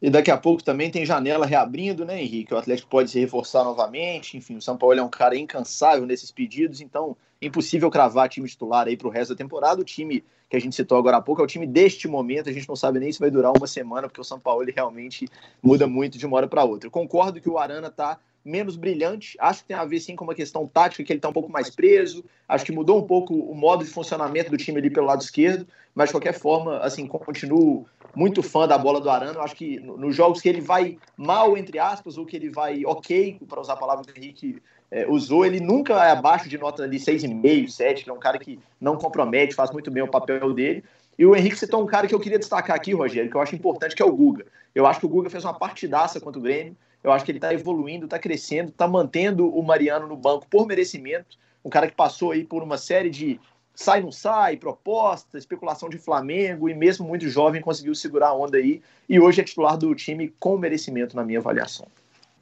E 0.00 0.08
daqui 0.08 0.30
a 0.30 0.38
pouco 0.38 0.64
também 0.64 0.90
tem 0.90 1.04
janela 1.04 1.44
reabrindo, 1.44 2.06
né, 2.06 2.22
Henrique? 2.22 2.54
O 2.54 2.58
Atlético 2.58 2.88
pode 2.88 3.10
se 3.10 3.20
reforçar 3.20 3.62
novamente. 3.64 4.38
Enfim, 4.38 4.56
o 4.56 4.62
São 4.62 4.78
Paulo 4.78 4.98
é 4.98 5.02
um 5.02 5.10
cara 5.10 5.36
incansável 5.36 6.06
nesses 6.06 6.30
pedidos, 6.30 6.80
então 6.80 7.14
impossível 7.40 7.90
cravar 7.90 8.28
time 8.28 8.48
titular 8.48 8.86
aí 8.86 8.96
para 8.96 9.08
o 9.08 9.10
resto 9.10 9.34
da 9.34 9.38
temporada. 9.38 9.80
O 9.80 9.84
time 9.84 10.24
que 10.48 10.56
a 10.56 10.60
gente 10.60 10.76
citou 10.76 10.96
agora 10.96 11.16
há 11.16 11.22
pouco 11.22 11.40
é 11.40 11.44
o 11.44 11.48
time 11.48 11.66
deste 11.66 12.08
momento. 12.08 12.48
A 12.48 12.52
gente 12.52 12.68
não 12.68 12.76
sabe 12.76 12.98
nem 12.98 13.12
se 13.12 13.18
vai 13.18 13.30
durar 13.30 13.52
uma 13.52 13.66
semana, 13.66 14.08
porque 14.08 14.20
o 14.20 14.24
São 14.24 14.38
Paulo 14.38 14.62
ele 14.62 14.72
realmente 14.72 15.28
muda 15.62 15.86
muito 15.86 16.18
de 16.18 16.26
uma 16.26 16.36
hora 16.36 16.48
para 16.48 16.64
outra. 16.64 16.86
Eu 16.86 16.90
concordo 16.90 17.40
que 17.40 17.48
o 17.48 17.58
Arana 17.58 17.88
está 17.88 18.18
menos 18.44 18.76
brilhante. 18.76 19.36
Acho 19.40 19.62
que 19.62 19.68
tem 19.68 19.76
a 19.76 19.84
ver 19.84 19.98
sim 19.98 20.14
com 20.14 20.24
uma 20.24 20.34
questão 20.34 20.66
tática, 20.66 21.02
que 21.02 21.12
ele 21.12 21.18
está 21.18 21.28
um 21.28 21.32
pouco 21.32 21.50
mais 21.50 21.68
preso. 21.68 22.24
Acho 22.48 22.64
que 22.64 22.72
mudou 22.72 22.98
um 22.98 23.06
pouco 23.06 23.34
o 23.34 23.54
modo 23.54 23.84
de 23.84 23.90
funcionamento 23.90 24.50
do 24.50 24.56
time 24.56 24.78
ali 24.78 24.88
pelo 24.88 25.06
lado 25.06 25.20
esquerdo. 25.20 25.66
Mas 25.92 26.10
de 26.10 26.12
qualquer 26.12 26.34
forma, 26.34 26.78
assim, 26.78 27.06
continuo 27.06 27.86
muito 28.16 28.42
fã 28.42 28.66
da 28.66 28.78
bola 28.78 28.98
do 28.98 29.10
Arana. 29.10 29.34
Eu 29.34 29.42
acho 29.42 29.54
que 29.54 29.78
nos 29.78 30.16
jogos 30.16 30.40
que 30.40 30.48
ele 30.48 30.62
vai 30.62 30.96
mal, 31.16 31.54
entre 31.56 31.78
aspas, 31.78 32.16
ou 32.16 32.24
que 32.24 32.34
ele 32.34 32.48
vai 32.48 32.82
ok, 32.86 33.38
para 33.46 33.60
usar 33.60 33.74
a 33.74 33.76
palavra 33.76 34.04
que 34.06 34.10
o 34.10 34.16
Henrique 34.16 34.62
é, 34.90 35.06
usou, 35.06 35.44
ele 35.44 35.60
nunca 35.60 35.92
é 36.02 36.12
abaixo 36.12 36.48
de 36.48 36.56
nota 36.56 36.88
de 36.88 36.96
6,5, 36.96 37.68
7, 37.68 38.04
que 38.04 38.10
é 38.10 38.12
um 38.12 38.18
cara 38.18 38.38
que 38.38 38.58
não 38.80 38.96
compromete, 38.96 39.54
faz 39.54 39.70
muito 39.70 39.90
bem 39.90 40.02
o 40.02 40.10
papel 40.10 40.54
dele. 40.54 40.82
E 41.18 41.26
o 41.26 41.36
Henrique 41.36 41.58
citou 41.58 41.82
um 41.82 41.86
cara 41.86 42.06
que 42.06 42.14
eu 42.14 42.20
queria 42.20 42.38
destacar 42.38 42.74
aqui, 42.74 42.94
Rogério, 42.94 43.30
que 43.30 43.36
eu 43.36 43.40
acho 43.40 43.54
importante, 43.54 43.94
que 43.94 44.02
é 44.02 44.06
o 44.06 44.12
Guga. 44.12 44.46
Eu 44.74 44.86
acho 44.86 44.98
que 44.98 45.06
o 45.06 45.08
Guga 45.10 45.28
fez 45.28 45.44
uma 45.44 45.54
partidaça 45.54 46.18
contra 46.18 46.38
o 46.38 46.42
Grêmio. 46.42 46.74
Eu 47.04 47.12
acho 47.12 47.24
que 47.24 47.30
ele 47.30 47.38
está 47.38 47.52
evoluindo, 47.52 48.06
está 48.06 48.18
crescendo, 48.18 48.70
está 48.70 48.88
mantendo 48.88 49.46
o 49.46 49.62
Mariano 49.62 50.06
no 50.06 50.16
banco 50.16 50.46
por 50.48 50.66
merecimento. 50.66 51.36
Um 51.62 51.68
cara 51.68 51.86
que 51.86 51.94
passou 51.94 52.32
aí 52.32 52.44
por 52.44 52.62
uma 52.62 52.78
série 52.78 53.10
de 53.10 53.38
sai 53.76 54.00
não 54.00 54.10
sai, 54.10 54.56
proposta, 54.56 55.36
especulação 55.36 55.88
de 55.88 55.98
Flamengo 55.98 56.68
e 56.68 56.74
mesmo 56.74 57.06
muito 57.06 57.28
jovem 57.28 57.60
conseguiu 57.60 57.94
segurar 57.94 58.28
a 58.28 58.34
onda 58.34 58.56
aí 58.56 58.82
e 59.06 59.20
hoje 59.20 59.42
é 59.42 59.44
titular 59.44 59.76
do 59.76 59.94
time 59.94 60.34
com 60.40 60.56
merecimento 60.56 61.14
na 61.14 61.22
minha 61.22 61.38
avaliação. 61.38 61.86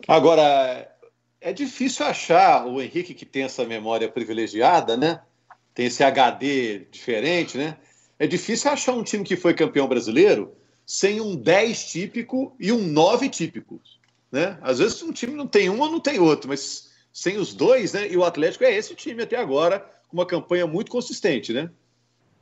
Agora, 0.07 0.89
é 1.41 1.53
difícil 1.53 2.07
achar 2.07 2.67
o 2.67 2.81
Henrique 2.81 3.13
que 3.13 3.27
tem 3.27 3.43
essa 3.43 3.65
memória 3.65 4.09
privilegiada, 4.09 4.97
né? 4.97 5.21
Tem 5.75 5.87
esse 5.87 6.05
HD 6.05 6.87
diferente, 6.91 7.59
né? 7.59 7.77
É 8.17 8.27
difícil 8.29 8.71
achar 8.71 8.93
um 8.93 9.03
time 9.03 9.25
que 9.25 9.37
foi 9.37 9.53
campeão 9.55 9.89
brasileiro 9.89 10.55
sem 10.87 11.21
um 11.21 11.35
10 11.35 11.91
típico 11.91 12.55
e 12.61 12.71
um 12.71 12.87
9 12.87 13.29
típico, 13.29 13.81
né? 14.31 14.57
Às 14.63 14.79
vezes 14.79 15.03
um 15.03 15.13
time 15.13 15.35
não 15.35 15.49
tem 15.49 15.69
um 15.69 15.81
ou 15.81 15.91
não 15.91 15.99
tem 15.99 16.21
outro, 16.21 16.49
mas 16.49 16.91
sem 17.13 17.39
os 17.39 17.55
dois, 17.55 17.93
né? 17.93 18.09
E 18.09 18.17
o 18.17 18.25
Atlético 18.25 18.65
é 18.65 18.73
esse 18.73 18.95
time 18.95 19.23
até 19.23 19.37
agora, 19.37 19.85
uma 20.15 20.25
campanha 20.25 20.65
muito 20.65 20.93
consistente, 20.93 21.53
né? 21.53 21.69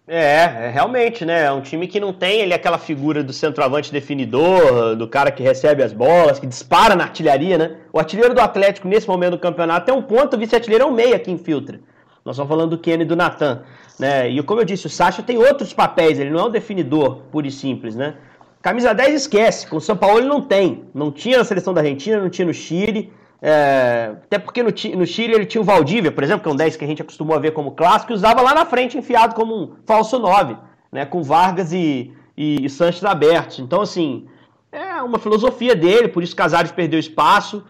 É, 0.07 0.67
é, 0.67 0.69
realmente, 0.69 1.25
né? 1.25 1.45
É 1.45 1.53
um 1.53 1.63
time 1.63 1.87
que 1.87 1.99
não 1.99 2.13
tem 2.13 2.41
ele 2.41 2.53
aquela 2.53 2.77
figura 2.77 3.23
do 3.23 3.33
centroavante 3.33 3.91
definidor, 3.91 4.95
do 4.95 5.09
cara 5.09 5.31
que 5.31 5.43
recebe 5.43 5.83
as 5.83 5.93
bolas, 5.93 6.39
que 6.39 6.47
dispara 6.47 6.95
na 6.95 7.05
artilharia, 7.05 7.57
né? 7.57 7.77
O 7.91 7.99
artilheiro 7.99 8.35
do 8.35 8.41
Atlético, 8.41 8.87
nesse 8.87 9.09
momento 9.09 9.33
do 9.33 9.39
campeonato, 9.39 9.87
tem 9.87 9.95
um 9.95 10.03
ponto, 10.03 10.37
o 10.37 10.39
vice-artilheiro 10.39 10.85
é 10.85 10.87
um 10.87 10.93
meia 10.93 11.19
que 11.19 11.31
infiltra. 11.31 11.81
Nós 12.25 12.37
estamos 12.37 12.51
falando 12.51 12.71
do 12.71 12.79
Kenny 12.79 13.05
e 13.05 13.07
do 13.07 13.17
Natan. 13.17 13.63
Né? 13.99 14.29
E 14.29 14.43
como 14.43 14.61
eu 14.61 14.65
disse, 14.65 14.87
o 14.87 14.91
Sacha 14.91 15.23
tem 15.23 15.39
outros 15.39 15.73
papéis, 15.73 16.19
ele 16.19 16.31
não 16.31 16.41
é 16.41 16.45
um 16.45 16.51
definidor 16.51 17.23
puro 17.31 17.47
e 17.47 17.51
simples, 17.51 17.97
né? 17.97 18.17
Camisa 18.61 18.93
10 18.93 19.15
esquece, 19.15 19.67
com 19.67 19.77
o 19.77 19.81
São 19.81 19.97
Paulo 19.97 20.19
ele 20.19 20.29
não 20.29 20.43
tem. 20.43 20.85
Não 20.95 21.11
tinha 21.11 21.39
na 21.39 21.45
seleção 21.45 21.73
da 21.73 21.81
Argentina, 21.81 22.21
não 22.21 22.31
tinha 22.31 22.47
no 22.47 22.55
Chile. 22.55 23.13
É, 23.45 24.13
até 24.23 24.39
porque 24.39 24.63
no, 24.63 24.71
no, 24.71 25.05
Chile 25.05 25.35
ele 25.35 25.45
tinha 25.45 25.61
o 25.61 25.65
Valdívia, 25.65 26.13
por 26.13 26.23
exemplo, 26.23 26.45
que 26.45 26.49
é 26.49 26.53
um 26.53 26.57
10 26.57 26.77
que 26.77 26.85
a 26.85 26.87
gente 26.87 27.03
acostumou 27.03 27.35
a 27.35 27.41
ver 27.41 27.51
como 27.51 27.73
clássico, 27.73 28.13
e 28.13 28.15
usava 28.15 28.41
lá 28.41 28.55
na 28.55 28.65
frente 28.65 28.97
enfiado 28.97 29.35
como 29.35 29.53
um 29.57 29.77
falso 29.85 30.17
9, 30.17 30.57
né, 30.93 31.05
com 31.05 31.25
Vargas 31.25 31.73
e, 31.73 32.13
e, 32.37 32.65
e 32.65 32.71
Sanches 32.71 33.05
abertos. 33.05 33.59
Então, 33.59 33.81
assim, 33.81 34.29
é 34.71 35.03
uma 35.03 35.19
filosofia 35.19 35.75
dele, 35.75 36.07
por 36.07 36.23
isso 36.23 36.37
Casares 36.37 36.71
perdeu 36.71 37.01
espaço. 37.01 37.65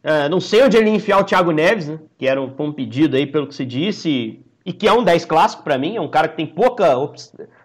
É, 0.00 0.28
não 0.28 0.38
sei 0.38 0.62
onde 0.62 0.76
ele 0.76 0.90
ia 0.90 0.94
enfiar 0.94 1.18
o 1.18 1.24
Thiago 1.24 1.50
Neves, 1.50 1.88
né, 1.88 1.98
que 2.16 2.28
era 2.28 2.40
um, 2.40 2.54
um 2.56 2.72
pedido 2.72 3.16
aí 3.16 3.26
pelo 3.26 3.48
que 3.48 3.54
se 3.56 3.64
disse, 3.64 4.08
e, 4.08 4.46
e 4.64 4.72
que 4.72 4.86
é 4.86 4.92
um 4.92 5.02
10 5.02 5.24
clássico 5.24 5.64
para 5.64 5.76
mim, 5.76 5.96
é 5.96 6.00
um 6.00 6.08
cara 6.08 6.28
que 6.28 6.36
tem 6.36 6.46
pouca. 6.46 6.96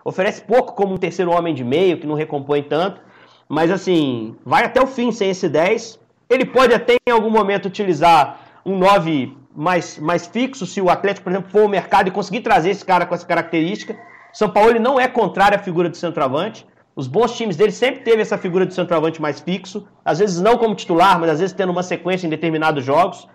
oferece 0.04 0.42
pouco 0.42 0.74
como 0.74 0.96
um 0.96 0.98
terceiro 0.98 1.30
homem 1.30 1.54
de 1.54 1.64
meio, 1.64 2.00
que 2.00 2.08
não 2.08 2.16
recompõe 2.16 2.64
tanto. 2.64 3.00
Mas 3.48 3.70
assim, 3.70 4.36
vai 4.44 4.66
até 4.66 4.82
o 4.82 4.88
fim 4.88 5.12
sem 5.12 5.30
esse 5.30 5.48
10 5.48 6.01
ele 6.32 6.46
pode 6.46 6.74
até 6.74 6.96
em 7.08 7.12
algum 7.12 7.30
momento 7.30 7.66
utilizar 7.66 8.40
um 8.66 8.78
9 8.78 9.38
mais, 9.54 10.00
mais 10.00 10.26
fixo, 10.26 10.66
se 10.66 10.80
o 10.80 10.90
Atlético, 10.90 11.26
por 11.26 11.32
exemplo, 11.32 11.52
for 11.52 11.64
ao 11.64 11.68
mercado 11.68 12.08
e 12.08 12.12
conseguir 12.12 12.40
trazer 12.40 12.70
esse 12.70 12.86
cara 12.86 13.06
com 13.06 13.14
essa 13.14 13.26
característica. 13.26 13.98
São 14.32 14.50
Paulo 14.50 14.80
não 14.80 14.98
é 14.98 15.10
contrário 15.10 15.58
à 15.58 15.60
figura 15.60 15.90
do 15.90 15.98
centroavante. 15.98 16.66
Os 16.96 17.06
bons 17.06 17.36
times 17.36 17.58
dele 17.58 17.72
sempre 17.72 18.02
teve 18.02 18.22
essa 18.22 18.38
figura 18.38 18.66
de 18.66 18.74
centroavante 18.74 19.22
mais 19.22 19.42
fixo, 19.42 19.86
às 20.06 20.20
vezes 20.20 20.40
não 20.40 20.58
como 20.58 20.76
titular, 20.76 21.20
mas 21.20 21.30
às 21.30 21.40
vezes 21.40 21.54
tendo 21.54 21.72
uma 21.72 21.84
sequência 21.84 22.28
em 22.28 22.30
determinados 22.30 22.84
jogos. 22.84 23.28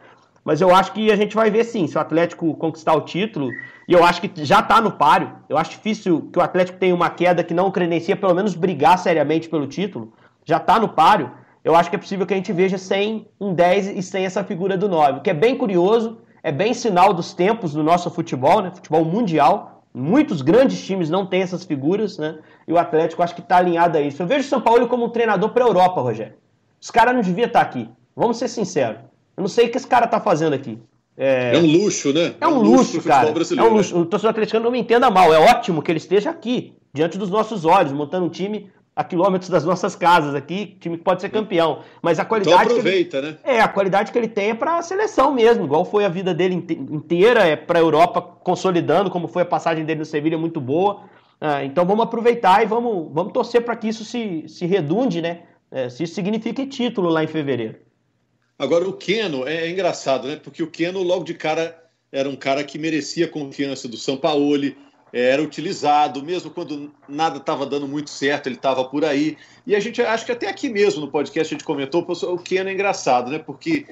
Mas 0.43 0.61
eu 0.61 0.75
acho 0.75 0.93
que 0.93 1.11
a 1.11 1.17
gente 1.17 1.35
vai 1.35 1.50
ver 1.50 1.65
sim, 1.65 1.87
se 1.87 1.99
o 1.99 2.00
Atlético 2.00 2.55
conquistar 2.55 2.95
o 2.95 3.00
título, 3.00 3.50
e 3.88 3.93
eu 3.93 4.05
acho 4.05 4.21
que 4.23 4.31
já 4.45 4.61
está 4.61 4.81
no 4.81 4.93
páreo. 4.93 5.33
Eu 5.49 5.59
acho 5.59 5.73
difícil 5.73 6.31
que 6.33 6.38
o 6.38 6.43
Atlético 6.43 6.79
tenha 6.79 6.95
uma 6.95 7.11
queda 7.11 7.43
que 7.43 7.53
não 7.53 7.71
credencia 7.71 8.17
pelo 8.17 8.35
menos 8.35 8.55
brigar 8.55 8.99
seriamente 8.99 9.49
pelo 9.49 9.67
título. 9.67 10.12
Já 10.45 10.59
está 10.59 10.79
no 10.79 10.88
páreo 10.88 11.31
eu 11.66 11.75
acho 11.75 11.90
que 11.90 11.96
é 11.96 11.99
possível 11.99 12.25
que 12.25 12.32
a 12.32 12.37
gente 12.37 12.52
veja 12.52 12.78
sem 12.78 13.26
um 13.40 13.52
10 13.52 13.88
e 13.88 14.00
sem 14.00 14.25
essa 14.25 14.44
figura 14.44 14.78
do 14.78 14.88
9, 14.88 15.18
o 15.18 15.20
que 15.20 15.30
é 15.30 15.35
bem 15.35 15.58
curioso, 15.58 16.18
é 16.40 16.52
bem 16.52 16.73
sinal 16.73 17.12
dos 17.12 17.35
tempos 17.35 17.73
do 17.73 17.82
nosso 17.82 18.08
futebol, 18.08 18.62
né? 18.62 18.70
Futebol 18.73 19.04
mundial. 19.04 19.82
Muitos 19.92 20.42
grandes 20.42 20.80
times 20.87 21.11
não 21.11 21.26
têm 21.26 21.42
essas 21.42 21.64
figuras, 21.64 22.18
né? 22.18 22.38
E 22.68 22.73
o 22.73 22.78
Atlético 22.78 23.20
acho 23.20 23.35
que 23.35 23.40
está 23.40 23.56
alinhado 23.56 23.99
a 23.99 24.00
isso. 24.00 24.23
Eu 24.23 24.28
vejo 24.28 24.46
o 24.46 24.49
São 24.49 24.61
Paulo 24.61 24.87
como 24.87 25.06
um 25.06 25.08
treinador 25.08 25.49
para 25.50 25.64
a 25.64 25.66
Europa, 25.66 26.00
Rogério. 26.00 26.35
Os 26.80 26.88
caras 26.88 27.12
não 27.16 27.20
deviam 27.20 27.49
estar 27.49 27.64
tá 27.64 27.66
aqui. 27.66 27.90
Vamos 28.14 28.37
ser 28.37 28.46
sinceros. 28.46 29.00
Eu 29.37 29.40
não 29.40 29.49
sei 29.49 29.66
o 29.66 29.68
que 29.68 29.76
esse 29.76 29.88
cara 29.88 30.04
está 30.04 30.20
fazendo 30.20 30.52
aqui. 30.52 30.78
É... 31.16 31.56
é... 31.56 31.58
um 31.58 31.66
luxo, 31.66 32.12
né? 32.12 32.37
É 32.40 32.46
um, 32.46 32.50
é 32.50 32.54
um 32.54 32.58
luxo, 32.61 32.96
luxo 32.96 33.08
cara. 33.08 33.28
É 33.28 33.62
um 33.62 33.75
luxo. 33.75 33.96
Né? 33.96 34.02
O 34.02 34.06
torcedor 34.06 34.30
atleticano 34.30 34.66
não 34.66 34.70
me 34.70 34.78
entenda 34.78 35.11
mal. 35.11 35.35
É 35.35 35.40
ótimo 35.40 35.82
que 35.82 35.90
ele 35.90 35.99
esteja 35.99 36.30
aqui, 36.30 36.75
diante 36.94 37.18
dos 37.18 37.28
nossos 37.28 37.64
olhos, 37.64 37.90
montando 37.90 38.25
um 38.25 38.30
time 38.30 38.70
a 38.97 39.05
quilômetros 39.05 39.50
das 39.50 39.62
nossas 39.62 39.95
casas 39.95 40.35
aqui, 40.35 40.75
time 40.81 40.97
que 40.97 41.05
pode 41.05 41.21
ser 41.21 41.29
campeão. 41.29 41.83
Mas 42.00 42.19
a 42.19 42.25
qualidade. 42.25 42.65
Então 42.65 42.79
aproveita, 42.79 43.19
ele, 43.19 43.26
né? 43.26 43.38
É, 43.45 43.61
a 43.61 43.69
qualidade 43.69 44.11
que 44.11 44.17
ele 44.17 44.26
tem 44.26 44.50
é 44.50 44.55
para 44.55 44.79
a 44.79 44.83
seleção 44.83 45.35
mesmo, 45.35 45.67
igual 45.67 45.85
foi 45.85 46.07
a 46.07 46.09
vida 46.09 46.33
dele 46.33 46.55
inteira, 46.55 47.47
é 47.47 47.55
para 47.55 47.79
a 47.79 47.83
Europa 47.83 48.23
consolidando, 48.23 49.11
como 49.11 49.29
foi 49.29 49.43
a 49.43 49.47
passagem 49.47 49.85
dele 49.85 49.99
no 49.99 50.07
Sevilha, 50.07 50.38
muito 50.38 50.62
boa. 50.62 51.03
Ah, 51.38 51.62
então 51.62 51.85
vamos 51.85 52.05
aproveitar 52.05 52.62
e 52.62 52.67
vamos, 52.67 53.12
vamos 53.12 53.35
torcer 53.35 53.62
para 53.62 53.76
que 53.76 53.87
isso 53.87 54.03
se, 54.03 54.45
se 54.49 54.65
redunde, 54.65 55.21
né? 55.21 55.43
É, 55.71 55.91
se 55.91 56.05
isso 56.05 56.15
signifique 56.15 56.65
título 56.65 57.11
lá 57.11 57.23
em 57.23 57.26
fevereiro. 57.26 57.76
Agora, 58.59 58.88
o 58.88 58.95
Keno 58.95 59.47
é, 59.47 59.67
é 59.67 59.71
engraçado, 59.71 60.26
né? 60.26 60.37
Porque 60.37 60.62
o 60.62 60.71
Keno, 60.71 61.03
logo 61.03 61.25
de 61.25 61.35
cara, 61.35 61.76
era 62.11 62.26
um 62.26 62.37
cara 62.37 62.65
que 62.65 62.79
merecia 62.79 63.26
a 63.26 63.29
confiança 63.29 63.87
do 63.87 63.99
Sampaoli, 63.99 64.75
era 65.13 65.43
utilizado, 65.43 66.23
mesmo 66.23 66.51
quando 66.51 66.93
nada 67.09 67.39
estava 67.39 67.65
dando 67.65 67.87
muito 67.87 68.11
certo, 68.11 68.49
ele 68.49 68.57
estava 68.57 68.85
por 68.85 69.05
aí. 69.05 69.37
E 69.67 69.75
a 69.75 69.81
gente, 69.81 70.03
acho 70.03 70.27
que 70.27 70.33
até 70.33 70.49
aqui 70.49 70.69
mesmo 70.69 71.01
no 71.01 71.11
podcast 71.11 71.55
a 71.55 71.57
gente 71.57 71.65
comentou, 71.65 72.07
o 72.09 72.39
Keno 72.39 72.69
é 72.69 72.73
engraçado, 72.73 73.31
né? 73.31 73.39
Porque 73.39 73.87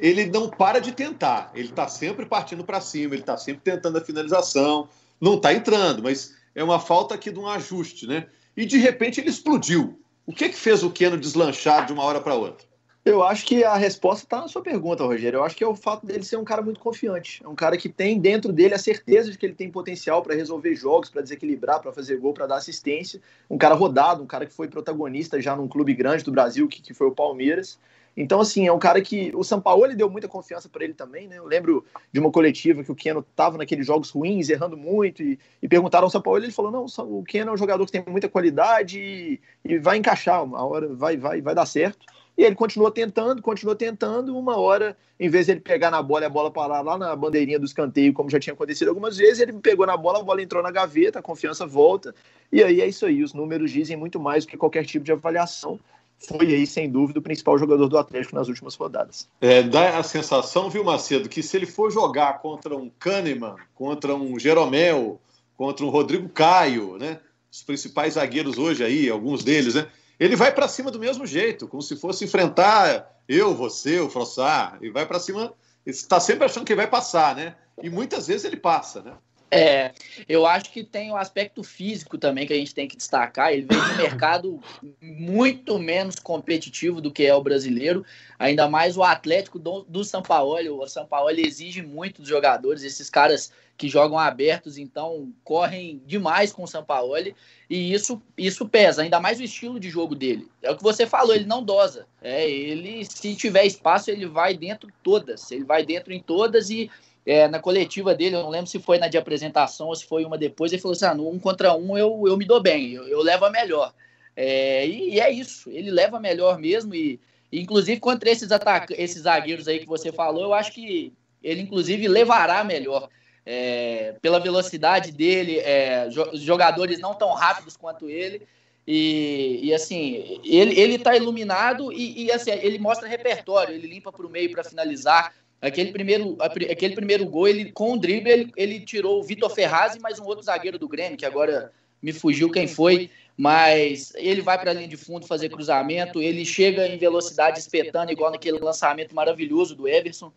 ele 0.00 0.26
não 0.26 0.48
para 0.48 0.80
de 0.80 0.92
tentar, 0.92 1.50
ele 1.54 1.68
está 1.68 1.86
sempre 1.86 2.26
partindo 2.26 2.64
para 2.64 2.80
cima, 2.80 3.14
ele 3.14 3.22
está 3.22 3.36
sempre 3.36 3.62
tentando 3.62 3.98
a 3.98 4.00
finalização, 4.00 4.88
não 5.20 5.34
está 5.34 5.52
entrando, 5.52 6.02
mas 6.02 6.34
é 6.54 6.64
uma 6.64 6.80
falta 6.80 7.14
aqui 7.14 7.30
de 7.30 7.38
um 7.38 7.48
ajuste, 7.48 8.06
né? 8.06 8.26
E 8.56 8.64
de 8.64 8.78
repente 8.78 9.20
ele 9.20 9.30
explodiu. 9.30 10.00
O 10.26 10.32
que 10.32 10.48
que 10.48 10.56
fez 10.56 10.82
o 10.82 10.90
Keno 10.90 11.18
deslanchar 11.18 11.86
de 11.86 11.92
uma 11.92 12.02
hora 12.02 12.20
para 12.20 12.34
outra? 12.34 12.66
Eu 13.04 13.22
acho 13.22 13.44
que 13.44 13.62
a 13.62 13.76
resposta 13.76 14.24
está 14.24 14.40
na 14.40 14.48
sua 14.48 14.62
pergunta, 14.62 15.04
Rogério. 15.04 15.36
Eu 15.36 15.44
acho 15.44 15.54
que 15.54 15.62
é 15.62 15.66
o 15.66 15.76
fato 15.76 16.06
dele 16.06 16.24
ser 16.24 16.38
um 16.38 16.44
cara 16.44 16.62
muito 16.62 16.80
confiante. 16.80 17.44
É 17.44 17.48
um 17.48 17.54
cara 17.54 17.76
que 17.76 17.86
tem 17.86 18.18
dentro 18.18 18.50
dele 18.50 18.72
a 18.72 18.78
certeza 18.78 19.30
de 19.30 19.36
que 19.36 19.44
ele 19.44 19.54
tem 19.54 19.70
potencial 19.70 20.22
para 20.22 20.34
resolver 20.34 20.74
jogos, 20.74 21.10
para 21.10 21.20
desequilibrar, 21.20 21.82
para 21.82 21.92
fazer 21.92 22.16
gol, 22.16 22.32
para 22.32 22.46
dar 22.46 22.56
assistência. 22.56 23.20
Um 23.50 23.58
cara 23.58 23.74
rodado, 23.74 24.22
um 24.22 24.26
cara 24.26 24.46
que 24.46 24.54
foi 24.54 24.68
protagonista 24.68 25.38
já 25.38 25.54
num 25.54 25.68
clube 25.68 25.92
grande 25.92 26.24
do 26.24 26.32
Brasil, 26.32 26.66
que, 26.66 26.80
que 26.80 26.94
foi 26.94 27.06
o 27.06 27.14
Palmeiras. 27.14 27.78
Então, 28.16 28.40
assim, 28.40 28.66
é 28.66 28.72
um 28.72 28.78
cara 28.78 29.02
que. 29.02 29.32
O 29.34 29.44
São 29.44 29.60
Paulo 29.60 29.94
deu 29.94 30.08
muita 30.08 30.28
confiança 30.28 30.68
para 30.70 30.84
ele 30.84 30.94
também, 30.94 31.28
né? 31.28 31.36
Eu 31.36 31.44
lembro 31.44 31.84
de 32.10 32.20
uma 32.20 32.30
coletiva 32.30 32.82
que 32.82 32.92
o 32.92 32.94
Keno 32.94 33.20
estava 33.20 33.58
naqueles 33.58 33.86
jogos 33.86 34.08
ruins, 34.08 34.48
errando 34.48 34.78
muito, 34.78 35.22
e, 35.22 35.38
e 35.60 35.68
perguntaram 35.68 36.06
ao 36.06 36.10
São 36.10 36.22
Paulo, 36.22 36.38
ele 36.42 36.52
falou: 36.52 36.70
não, 36.70 36.86
o 36.86 37.22
Keno 37.24 37.50
é 37.50 37.54
um 37.54 37.58
jogador 37.58 37.84
que 37.84 37.92
tem 37.92 38.04
muita 38.06 38.30
qualidade 38.30 38.98
e, 38.98 39.40
e 39.62 39.78
vai 39.78 39.98
encaixar, 39.98 40.42
uma 40.42 40.64
hora 40.64 40.88
vai, 40.94 41.18
vai, 41.18 41.42
vai 41.42 41.54
dar 41.54 41.66
certo. 41.66 42.06
E 42.36 42.44
ele 42.44 42.54
continuou 42.54 42.90
tentando, 42.90 43.40
continuou 43.40 43.76
tentando. 43.76 44.36
Uma 44.36 44.56
hora, 44.56 44.96
em 45.18 45.28
vez 45.28 45.46
de 45.46 45.52
ele 45.52 45.60
pegar 45.60 45.90
na 45.90 46.02
bola 46.02 46.24
e 46.24 46.26
a 46.26 46.30
bola 46.30 46.50
parar 46.50 46.80
lá 46.80 46.98
na 46.98 47.14
bandeirinha 47.14 47.58
do 47.58 47.64
escanteio, 47.64 48.12
como 48.12 48.28
já 48.28 48.40
tinha 48.40 48.54
acontecido 48.54 48.88
algumas 48.88 49.16
vezes, 49.16 49.40
ele 49.40 49.52
pegou 49.54 49.86
na 49.86 49.96
bola, 49.96 50.18
a 50.18 50.22
bola 50.22 50.42
entrou 50.42 50.62
na 50.62 50.70
gaveta, 50.70 51.20
a 51.20 51.22
confiança 51.22 51.66
volta. 51.66 52.14
E 52.50 52.62
aí 52.62 52.80
é 52.80 52.86
isso 52.86 53.06
aí. 53.06 53.22
Os 53.22 53.32
números 53.32 53.70
dizem 53.70 53.96
muito 53.96 54.18
mais 54.18 54.44
do 54.44 54.50
que 54.50 54.56
qualquer 54.56 54.84
tipo 54.84 55.04
de 55.04 55.12
avaliação. 55.12 55.78
Foi 56.18 56.46
aí, 56.46 56.66
sem 56.66 56.90
dúvida, 56.90 57.18
o 57.18 57.22
principal 57.22 57.58
jogador 57.58 57.88
do 57.88 57.98
Atlético 57.98 58.34
nas 58.34 58.48
últimas 58.48 58.74
rodadas. 58.74 59.28
É, 59.40 59.62
dá 59.62 59.98
a 59.98 60.02
sensação, 60.02 60.70
viu, 60.70 60.82
Macedo, 60.82 61.28
que 61.28 61.42
se 61.42 61.56
ele 61.56 61.66
for 61.66 61.90
jogar 61.90 62.40
contra 62.40 62.74
um 62.74 62.90
Kahneman, 62.98 63.56
contra 63.74 64.14
um 64.14 64.38
Jeromel, 64.38 65.20
contra 65.56 65.84
um 65.84 65.90
Rodrigo 65.90 66.28
Caio, 66.28 66.96
né? 66.96 67.20
Os 67.52 67.62
principais 67.62 68.14
zagueiros 68.14 68.58
hoje 68.58 68.82
aí, 68.82 69.08
alguns 69.08 69.44
deles, 69.44 69.74
né? 69.74 69.86
Ele 70.18 70.36
vai 70.36 70.52
para 70.52 70.68
cima 70.68 70.90
do 70.90 70.98
mesmo 70.98 71.26
jeito, 71.26 71.68
como 71.68 71.82
se 71.82 71.96
fosse 71.96 72.24
enfrentar 72.24 73.10
eu, 73.28 73.54
você, 73.54 73.98
o 74.00 74.10
Frossar, 74.10 74.78
e 74.80 74.90
vai 74.90 75.06
para 75.06 75.18
cima, 75.18 75.52
está 75.84 76.20
sempre 76.20 76.44
achando 76.44 76.66
que 76.66 76.74
vai 76.74 76.86
passar, 76.86 77.34
né? 77.34 77.56
E 77.82 77.88
muitas 77.88 78.26
vezes 78.26 78.44
ele 78.44 78.56
passa, 78.56 79.02
né? 79.02 79.14
É, 79.54 79.92
eu 80.28 80.44
acho 80.46 80.70
que 80.70 80.82
tem 80.82 81.12
o 81.12 81.16
aspecto 81.16 81.62
físico 81.62 82.18
também 82.18 82.44
que 82.44 82.52
a 82.52 82.56
gente 82.56 82.74
tem 82.74 82.88
que 82.88 82.96
destacar. 82.96 83.52
Ele 83.52 83.66
vem 83.70 83.78
de 83.78 83.92
um 83.92 83.96
mercado 83.96 84.60
muito 85.00 85.78
menos 85.78 86.16
competitivo 86.16 87.00
do 87.00 87.12
que 87.12 87.24
é 87.24 87.34
o 87.34 87.42
brasileiro, 87.42 88.04
ainda 88.36 88.68
mais 88.68 88.96
o 88.96 89.04
Atlético 89.04 89.58
do, 89.58 89.82
do 89.84 90.04
São 90.04 90.22
Paulo. 90.22 90.82
O 90.82 90.88
São 90.88 91.06
Paulo 91.06 91.30
exige 91.30 91.82
muito 91.82 92.20
dos 92.20 92.28
jogadores, 92.28 92.82
esses 92.82 93.08
caras 93.08 93.52
que 93.76 93.88
jogam 93.88 94.18
abertos, 94.18 94.78
então 94.78 95.32
correm 95.42 96.00
demais 96.06 96.52
com 96.52 96.62
o 96.62 96.68
Sampaoli 96.68 97.34
e 97.68 97.92
isso, 97.92 98.22
isso 98.38 98.68
pesa, 98.68 99.02
ainda 99.02 99.18
mais 99.18 99.40
o 99.40 99.42
estilo 99.42 99.80
de 99.80 99.90
jogo 99.90 100.14
dele. 100.14 100.48
É 100.62 100.70
o 100.70 100.76
que 100.76 100.82
você 100.82 101.06
falou, 101.06 101.34
ele 101.34 101.44
não 101.44 101.62
dosa. 101.62 102.06
É, 102.22 102.48
ele, 102.48 103.04
se 103.04 103.34
tiver 103.34 103.64
espaço, 103.64 104.10
ele 104.10 104.26
vai 104.26 104.56
dentro 104.56 104.88
todas, 105.02 105.50
ele 105.50 105.64
vai 105.64 105.84
dentro 105.84 106.12
em 106.12 106.20
todas 106.20 106.70
e 106.70 106.90
é, 107.26 107.48
na 107.48 107.58
coletiva 107.58 108.14
dele, 108.14 108.36
eu 108.36 108.42
não 108.42 108.50
lembro 108.50 108.66
se 108.66 108.78
foi 108.78 108.98
na 108.98 109.08
de 109.08 109.16
apresentação 109.16 109.88
ou 109.88 109.94
se 109.94 110.04
foi 110.04 110.24
uma 110.24 110.36
depois, 110.36 110.72
ele 110.72 110.82
falou 110.82 110.94
assim: 110.94 111.06
ah, 111.06 111.14
no 111.14 111.28
um 111.28 111.38
contra 111.38 111.74
um 111.74 111.96
eu, 111.96 112.24
eu 112.26 112.36
me 112.36 112.44
dou 112.44 112.60
bem, 112.60 112.92
eu, 112.92 113.06
eu 113.08 113.22
levo 113.22 113.44
a 113.44 113.50
melhor. 113.50 113.92
É, 114.36 114.86
e, 114.86 115.14
e, 115.14 115.20
é 115.20 115.30
isso, 115.30 115.70
ele 115.70 115.90
leva 115.90 116.16
a 116.16 116.20
melhor 116.20 116.58
mesmo 116.58 116.94
e, 116.94 117.20
inclusive 117.52 118.00
contra 118.00 118.30
esses, 118.30 118.50
ataca 118.50 118.94
esses 119.00 119.22
zagueiros 119.22 119.68
aí 119.68 119.78
que 119.78 119.86
você 119.86 120.12
falou, 120.12 120.42
eu 120.42 120.54
acho 120.54 120.72
que 120.72 121.12
ele 121.42 121.60
inclusive 121.60 122.08
levará 122.08 122.64
melhor 122.64 123.08
é, 123.46 124.16
pela 124.20 124.40
velocidade 124.40 125.12
dele, 125.12 125.58
é, 125.58 126.08
jogadores 126.34 126.98
não 126.98 127.14
tão 127.14 127.32
rápidos 127.32 127.76
quanto 127.76 128.08
ele. 128.08 128.42
E, 128.86 129.60
e 129.62 129.74
assim, 129.74 130.40
ele, 130.44 130.78
ele 130.78 130.98
tá 130.98 131.16
iluminado 131.16 131.90
e, 131.90 132.24
e, 132.24 132.32
assim, 132.32 132.50
ele 132.50 132.78
mostra 132.78 133.08
repertório, 133.08 133.74
ele 133.74 133.86
limpa 133.86 134.12
para 134.12 134.26
o 134.26 134.30
meio 134.30 134.50
para 134.50 134.64
finalizar. 134.64 135.32
Aquele 135.64 135.92
primeiro, 135.92 136.36
aquele 136.40 136.94
primeiro 136.94 137.24
gol, 137.24 137.48
ele, 137.48 137.72
com 137.72 137.94
o 137.94 137.98
drible, 137.98 138.30
ele, 138.30 138.52
ele 138.54 138.80
tirou 138.80 139.18
o 139.18 139.22
Vitor 139.22 139.48
Ferraz 139.48 139.96
e 139.96 139.98
mais 139.98 140.18
um 140.18 140.24
outro 140.24 140.44
zagueiro 140.44 140.78
do 140.78 140.86
Grêmio, 140.86 141.16
que 141.16 141.24
agora 141.24 141.72
me 142.02 142.12
fugiu 142.12 142.50
quem 142.50 142.68
foi, 142.68 143.08
mas 143.34 144.12
ele 144.14 144.42
vai 144.42 144.60
para 144.60 144.72
a 144.72 144.74
linha 144.74 144.86
de 144.86 144.98
fundo 144.98 145.26
fazer 145.26 145.48
cruzamento, 145.48 146.20
ele 146.20 146.44
chega 146.44 146.86
em 146.86 146.98
velocidade 146.98 147.58
espetando, 147.58 148.12
igual 148.12 148.30
naquele 148.30 148.58
lançamento 148.58 149.14
maravilhoso 149.14 149.74
do 149.74 149.88
Everson. 149.88 150.30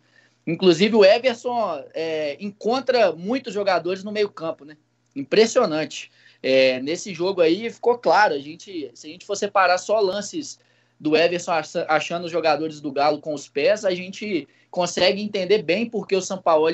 Inclusive, 0.46 0.96
o 0.96 1.04
Everson 1.04 1.84
é, 1.92 2.38
encontra 2.40 3.12
muitos 3.12 3.52
jogadores 3.52 4.02
no 4.02 4.10
meio-campo, 4.10 4.64
né? 4.64 4.78
Impressionante. 5.14 6.10
É, 6.42 6.80
nesse 6.80 7.12
jogo 7.12 7.42
aí 7.42 7.68
ficou 7.70 7.98
claro. 7.98 8.32
A 8.32 8.38
gente, 8.38 8.90
se 8.94 9.06
a 9.06 9.10
gente 9.10 9.26
for 9.26 9.36
separar 9.36 9.76
só 9.76 10.00
lances 10.00 10.58
do 10.98 11.16
Everson 11.16 11.52
achando 11.88 12.24
os 12.24 12.32
jogadores 12.32 12.80
do 12.80 12.92
Galo 12.92 13.20
com 13.20 13.32
os 13.32 13.48
pés, 13.48 13.84
a 13.84 13.94
gente 13.94 14.48
consegue 14.70 15.22
entender 15.22 15.62
bem 15.62 15.88
porque 15.88 16.16
o 16.16 16.22
São 16.22 16.38
Paulo 16.38 16.68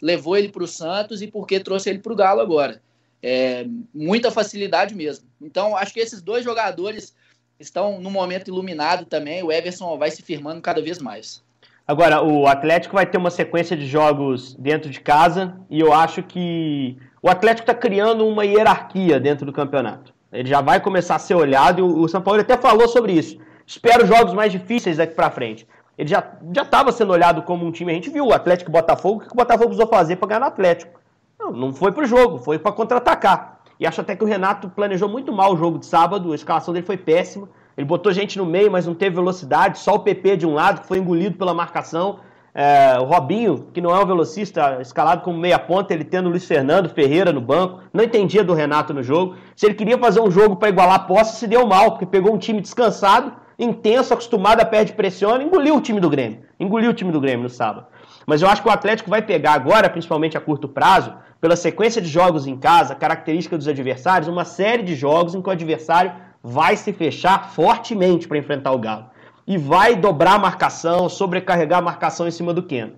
levou 0.00 0.36
ele 0.36 0.48
para 0.48 0.62
o 0.62 0.68
Santos 0.68 1.22
e 1.22 1.26
porque 1.26 1.60
trouxe 1.60 1.90
ele 1.90 1.98
para 1.98 2.12
o 2.12 2.16
Galo 2.16 2.40
agora. 2.40 2.80
É, 3.22 3.66
muita 3.92 4.30
facilidade 4.30 4.94
mesmo. 4.94 5.26
Então, 5.40 5.76
acho 5.76 5.92
que 5.92 6.00
esses 6.00 6.22
dois 6.22 6.44
jogadores 6.44 7.14
estão 7.58 8.00
no 8.00 8.10
momento 8.10 8.48
iluminado 8.48 9.04
também. 9.04 9.42
O 9.42 9.50
Everson 9.50 9.98
vai 9.98 10.10
se 10.10 10.22
firmando 10.22 10.60
cada 10.60 10.80
vez 10.80 10.98
mais. 10.98 11.42
Agora, 11.86 12.22
o 12.22 12.46
Atlético 12.46 12.94
vai 12.94 13.06
ter 13.06 13.16
uma 13.16 13.30
sequência 13.30 13.76
de 13.76 13.86
jogos 13.86 14.54
dentro 14.54 14.90
de 14.90 15.00
casa 15.00 15.58
e 15.70 15.80
eu 15.80 15.92
acho 15.92 16.22
que 16.22 16.96
o 17.22 17.28
Atlético 17.28 17.62
está 17.62 17.74
criando 17.74 18.26
uma 18.26 18.44
hierarquia 18.44 19.18
dentro 19.18 19.46
do 19.46 19.52
campeonato. 19.52 20.14
Ele 20.30 20.48
já 20.48 20.60
vai 20.60 20.80
começar 20.80 21.16
a 21.16 21.18
ser 21.18 21.34
olhado 21.34 21.80
e 21.80 21.82
o 21.82 22.06
São 22.06 22.20
Paulo 22.20 22.40
até 22.40 22.56
falou 22.56 22.86
sobre 22.86 23.12
isso. 23.12 23.38
Espero 23.68 24.06
jogos 24.06 24.32
mais 24.32 24.50
difíceis 24.50 24.96
daqui 24.96 25.14
para 25.14 25.30
frente. 25.30 25.68
Ele 25.98 26.08
já 26.08 26.24
estava 26.56 26.90
sendo 26.90 27.12
olhado 27.12 27.42
como 27.42 27.66
um 27.66 27.70
time. 27.70 27.92
A 27.92 27.94
gente 27.94 28.08
viu 28.08 28.24
o 28.24 28.32
Atlético 28.32 28.70
e 28.70 28.72
Botafogo. 28.72 29.18
O 29.18 29.26
que 29.26 29.32
o 29.32 29.36
Botafogo 29.36 29.66
precisou 29.66 29.86
fazer 29.86 30.16
para 30.16 30.28
ganhar 30.28 30.40
no 30.40 30.46
Atlético? 30.46 30.98
Não, 31.38 31.52
não 31.52 31.74
foi 31.74 31.92
para 31.92 32.02
o 32.02 32.06
jogo, 32.06 32.38
foi 32.38 32.58
para 32.58 32.72
contra-atacar. 32.72 33.60
E 33.78 33.86
acho 33.86 34.00
até 34.00 34.16
que 34.16 34.24
o 34.24 34.26
Renato 34.26 34.70
planejou 34.70 35.06
muito 35.06 35.30
mal 35.34 35.52
o 35.52 35.56
jogo 35.58 35.78
de 35.78 35.84
sábado. 35.84 36.32
A 36.32 36.34
escalação 36.34 36.72
dele 36.72 36.86
foi 36.86 36.96
péssima. 36.96 37.46
Ele 37.76 37.84
botou 37.84 38.10
gente 38.10 38.38
no 38.38 38.46
meio, 38.46 38.72
mas 38.72 38.86
não 38.86 38.94
teve 38.94 39.16
velocidade. 39.16 39.78
Só 39.80 39.96
o 39.96 40.00
PP 40.00 40.38
de 40.38 40.46
um 40.46 40.54
lado, 40.54 40.80
que 40.80 40.86
foi 40.86 40.96
engolido 40.96 41.36
pela 41.36 41.52
marcação. 41.52 42.20
É, 42.54 42.98
o 42.98 43.04
Robinho, 43.04 43.66
que 43.74 43.82
não 43.82 43.94
é 43.94 44.02
um 44.02 44.06
velocista, 44.06 44.78
escalado 44.80 45.20
como 45.20 45.36
meia-ponta, 45.36 45.92
ele 45.92 46.04
tendo 46.04 46.26
o 46.26 46.30
Luiz 46.30 46.46
Fernando 46.46 46.88
Ferreira 46.88 47.34
no 47.34 47.40
banco. 47.42 47.80
Não 47.92 48.02
entendia 48.02 48.42
do 48.42 48.54
Renato 48.54 48.94
no 48.94 49.02
jogo. 49.02 49.36
Se 49.54 49.66
ele 49.66 49.74
queria 49.74 49.98
fazer 49.98 50.20
um 50.20 50.30
jogo 50.30 50.56
para 50.56 50.70
igualar 50.70 50.96
a 50.96 51.00
posse, 51.00 51.38
se 51.38 51.46
deu 51.46 51.66
mal, 51.66 51.90
porque 51.90 52.06
pegou 52.06 52.34
um 52.34 52.38
time 52.38 52.62
descansado, 52.62 53.32
intenso, 53.58 54.14
acostumado 54.14 54.60
a 54.60 54.64
perde 54.64 54.92
pressiona, 54.92 55.42
engoliu 55.42 55.76
o 55.76 55.80
time 55.80 56.00
do 56.00 56.08
Grêmio. 56.08 56.42
Engoliu 56.60 56.90
o 56.90 56.94
time 56.94 57.10
do 57.10 57.20
Grêmio 57.20 57.42
no 57.42 57.50
sábado. 57.50 57.86
Mas 58.26 58.40
eu 58.40 58.48
acho 58.48 58.62
que 58.62 58.68
o 58.68 58.70
Atlético 58.72 59.10
vai 59.10 59.22
pegar 59.22 59.54
agora, 59.54 59.90
principalmente 59.90 60.36
a 60.36 60.40
curto 60.40 60.68
prazo, 60.68 61.12
pela 61.40 61.56
sequência 61.56 62.00
de 62.00 62.08
jogos 62.08 62.46
em 62.46 62.56
casa, 62.56 62.94
característica 62.94 63.56
dos 63.56 63.66
adversários, 63.66 64.28
uma 64.28 64.44
série 64.44 64.82
de 64.82 64.94
jogos 64.94 65.34
em 65.34 65.42
que 65.42 65.48
o 65.48 65.52
adversário 65.52 66.12
vai 66.42 66.76
se 66.76 66.92
fechar 66.92 67.50
fortemente 67.50 68.28
para 68.28 68.38
enfrentar 68.38 68.72
o 68.72 68.78
Galo. 68.78 69.06
E 69.46 69.56
vai 69.56 69.96
dobrar 69.96 70.34
a 70.34 70.38
marcação, 70.38 71.08
sobrecarregar 71.08 71.78
a 71.78 71.82
marcação 71.82 72.28
em 72.28 72.30
cima 72.30 72.52
do 72.52 72.62
Keno. 72.62 72.94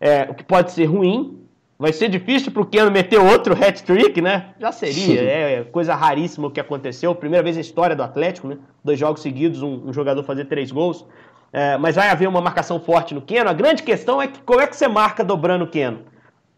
É, 0.00 0.28
o 0.30 0.34
que 0.34 0.44
pode 0.44 0.72
ser 0.72 0.84
ruim. 0.84 1.47
Vai 1.78 1.92
ser 1.92 2.08
difícil 2.08 2.50
para 2.50 2.62
o 2.62 2.66
Keno 2.66 2.90
meter 2.90 3.20
outro 3.20 3.54
hat-trick, 3.54 4.20
né? 4.20 4.46
Já 4.58 4.72
seria. 4.72 5.22
É 5.22 5.62
coisa 5.62 5.94
raríssima 5.94 6.48
o 6.48 6.50
que 6.50 6.58
aconteceu. 6.58 7.14
Primeira 7.14 7.44
vez 7.44 7.54
na 7.54 7.60
história 7.60 7.94
do 7.94 8.02
Atlético, 8.02 8.48
né? 8.48 8.58
Dois 8.82 8.98
jogos 8.98 9.22
seguidos, 9.22 9.62
um, 9.62 9.86
um 9.86 9.92
jogador 9.92 10.24
fazer 10.24 10.46
três 10.46 10.72
gols. 10.72 11.06
É, 11.52 11.78
mas 11.78 11.94
vai 11.94 12.08
haver 12.08 12.28
uma 12.28 12.40
marcação 12.40 12.80
forte 12.80 13.14
no 13.14 13.22
Keno. 13.22 13.48
A 13.48 13.52
grande 13.52 13.84
questão 13.84 14.20
é 14.20 14.26
que 14.26 14.40
como 14.42 14.60
é 14.60 14.66
que 14.66 14.76
você 14.76 14.88
marca 14.88 15.22
dobrando 15.22 15.66
o 15.66 15.68
Keno? 15.68 16.00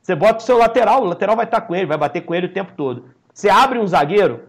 Você 0.01 0.15
bota 0.15 0.39
o 0.39 0.43
seu 0.43 0.57
lateral, 0.57 1.03
o 1.03 1.07
lateral 1.07 1.37
vai 1.37 1.45
estar 1.45 1.61
com 1.61 1.77
ele, 1.77 1.85
vai 1.85 1.99
bater 1.99 2.23
com 2.23 2.35
ele 2.35 2.47
o 2.47 2.53
tempo 2.53 2.73
todo. 2.75 3.05
Você 3.33 3.51
abre 3.51 3.79
um 3.79 3.87
zagueiro, 3.87 4.41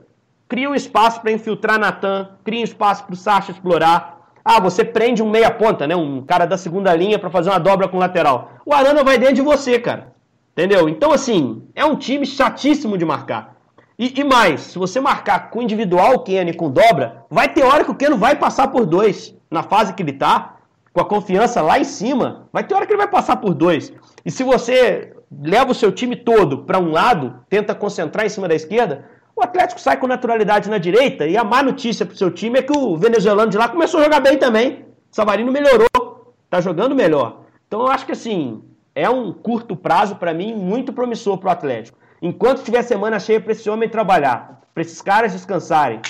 cria 0.48 0.70
um 0.70 0.76
espaço 0.76 1.20
para 1.20 1.34
infiltrar 1.34 1.78
Natan, 1.78 2.30
cria 2.46 2.62
um 2.62 2.64
espaço 2.64 3.04
para 3.04 3.14
o 3.14 3.18
Sacha 3.18 3.52
explorar. 3.52 4.22
Ah, 4.44 4.60
você 4.62 4.86
prende 4.86 5.22
um 5.22 5.30
meia 5.30 5.52
ponta, 5.52 5.86
né? 5.86 5.96
Um 5.98 6.22
cara 6.22 6.46
da 6.46 6.58
segunda 6.58 6.96
linha 6.96 7.20
para 7.20 7.30
fazer 7.30 7.50
uma 7.50 7.60
dobra 7.60 7.90
com 7.90 7.98
o 7.98 8.00
lateral. 8.00 8.54
O 8.66 8.74
Arana 8.74 9.04
vai 9.04 9.18
dentro 9.18 9.36
de 9.36 9.42
você, 9.42 9.78
cara. 9.78 10.14
Entendeu? 10.62 10.88
Então, 10.88 11.12
assim, 11.12 11.64
é 11.74 11.84
um 11.84 11.96
time 11.96 12.24
chatíssimo 12.24 12.96
de 12.96 13.04
marcar. 13.04 13.56
E, 13.98 14.14
e 14.16 14.24
mais, 14.24 14.62
se 14.62 14.78
você 14.78 15.00
marcar 15.00 15.50
com 15.50 15.60
individual 15.60 16.14
o 16.14 16.20
Kenny 16.20 16.54
com 16.54 16.70
dobra, 16.70 17.26
vai 17.32 17.52
ter 17.52 17.64
hora 17.64 17.84
que 17.84 17.90
o 17.90 17.96
Keno 17.96 18.16
vai 18.16 18.36
passar 18.36 18.68
por 18.68 18.86
dois. 18.86 19.36
Na 19.50 19.64
fase 19.64 19.96
que 19.96 20.04
ele 20.04 20.14
tá, 20.14 20.58
com 20.94 21.02
a 21.02 21.06
confiança 21.06 21.64
lá 21.64 21.80
em 21.80 21.84
cima, 21.84 22.48
vai 22.54 22.64
ter 22.64 22.76
hora 22.76 22.86
que 22.86 22.94
ele 22.94 23.00
vai 23.00 23.08
passar 23.08 23.38
por 23.38 23.56
dois. 23.56 23.92
E 24.24 24.30
se 24.30 24.44
você 24.44 25.16
leva 25.32 25.72
o 25.72 25.74
seu 25.74 25.92
time 25.92 26.16
todo 26.16 26.60
para 26.60 26.78
um 26.78 26.92
lado, 26.92 27.44
tenta 27.50 27.74
concentrar 27.74 28.28
em 28.28 28.30
cima 28.30 28.48
da 28.48 28.54
esquerda, 28.54 29.06
o 29.36 29.42
Atlético 29.42 29.82
sai 29.82 29.98
com 29.98 30.06
naturalidade 30.06 30.70
na 30.70 30.78
direita 30.78 31.26
e 31.26 31.36
a 31.36 31.44
má 31.44 31.64
notícia 31.64 32.06
para 32.06 32.14
o 32.14 32.18
seu 32.18 32.30
time 32.30 32.60
é 32.60 32.62
que 32.62 32.78
o 32.78 32.96
venezuelano 32.96 33.50
de 33.50 33.58
lá 33.58 33.68
começou 33.68 34.00
a 34.00 34.04
jogar 34.04 34.20
bem 34.20 34.38
também. 34.38 34.86
Savarino 35.10 35.52
melhorou, 35.52 36.36
está 36.46 36.62
jogando 36.62 36.94
melhor. 36.94 37.46
Então 37.68 37.82
eu 37.82 37.88
acho 37.88 38.06
que 38.06 38.12
assim, 38.12 38.62
é 38.94 39.10
um 39.10 39.32
curto 39.32 39.76
prazo 39.76 40.16
para 40.16 40.34
mim 40.34 40.54
muito 40.56 40.94
promissor 40.94 41.38
para 41.38 41.50
o 41.50 41.52
Atlético. 41.52 41.98
Enquanto 42.22 42.64
tiver 42.64 42.82
semana 42.84 43.20
cheia 43.20 43.42
para 43.42 43.52
esse 43.52 43.70
homem 43.70 43.90
trabalhar, 43.90 44.62
para 44.74 44.82
esses 44.82 45.02
caras 45.02 45.32
descansarem, 45.32 46.02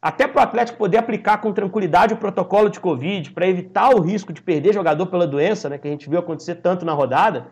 até 0.00 0.26
para 0.26 0.40
o 0.40 0.42
Atlético 0.42 0.78
poder 0.78 0.98
aplicar 0.98 1.38
com 1.38 1.52
tranquilidade 1.52 2.14
o 2.14 2.18
protocolo 2.18 2.70
de 2.70 2.80
Covid, 2.80 3.32
para 3.32 3.46
evitar 3.46 3.90
o 3.90 4.00
risco 4.00 4.32
de 4.32 4.40
perder 4.40 4.72
jogador 4.72 5.06
pela 5.06 5.26
doença, 5.26 5.68
né, 5.68 5.76
que 5.76 5.88
a 5.88 5.90
gente 5.90 6.08
viu 6.08 6.18
acontecer 6.18 6.56
tanto 6.56 6.86
na 6.86 6.92
rodada, 6.92 7.48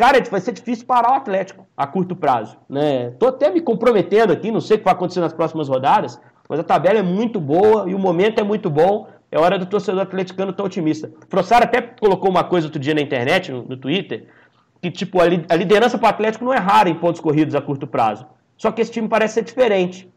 Cara, 0.00 0.18
vai 0.30 0.40
ser 0.40 0.52
difícil 0.52 0.86
parar 0.86 1.12
o 1.12 1.16
Atlético 1.16 1.66
a 1.76 1.86
curto 1.86 2.16
prazo. 2.16 2.56
Né? 2.66 3.10
Tô 3.18 3.26
até 3.26 3.50
me 3.50 3.60
comprometendo 3.60 4.32
aqui, 4.32 4.50
não 4.50 4.58
sei 4.58 4.76
o 4.76 4.78
que 4.78 4.84
vai 4.86 4.94
acontecer 4.94 5.20
nas 5.20 5.34
próximas 5.34 5.68
rodadas, 5.68 6.18
mas 6.48 6.58
a 6.58 6.64
tabela 6.64 7.00
é 7.00 7.02
muito 7.02 7.38
boa 7.38 7.84
e 7.86 7.94
o 7.94 7.98
momento 7.98 8.40
é 8.40 8.42
muito 8.42 8.70
bom. 8.70 9.08
É 9.32 9.38
hora 9.38 9.58
do 9.58 9.66
torcedor 9.66 10.02
atleticano 10.02 10.52
tão 10.52 10.66
otimista. 10.66 11.12
O 11.24 11.30
Frossaro 11.30 11.64
até 11.64 11.80
colocou 11.80 12.28
uma 12.30 12.42
coisa 12.42 12.66
outro 12.66 12.80
dia 12.80 12.94
na 12.94 13.00
internet, 13.00 13.52
no, 13.52 13.62
no 13.62 13.76
Twitter, 13.76 14.26
que 14.82 14.90
tipo, 14.90 15.20
a, 15.20 15.26
li, 15.26 15.44
a 15.48 15.54
liderança 15.54 15.96
para 15.96 16.06
o 16.06 16.10
Atlético 16.10 16.44
não 16.44 16.52
é 16.52 16.58
rara 16.58 16.88
em 16.88 16.94
pontos 16.94 17.20
corridos 17.20 17.54
a 17.54 17.60
curto 17.60 17.86
prazo. 17.86 18.26
Só 18.56 18.72
que 18.72 18.80
esse 18.80 18.90
time 18.90 19.08
parece 19.08 19.34
ser 19.34 19.44
diferente. 19.44 20.10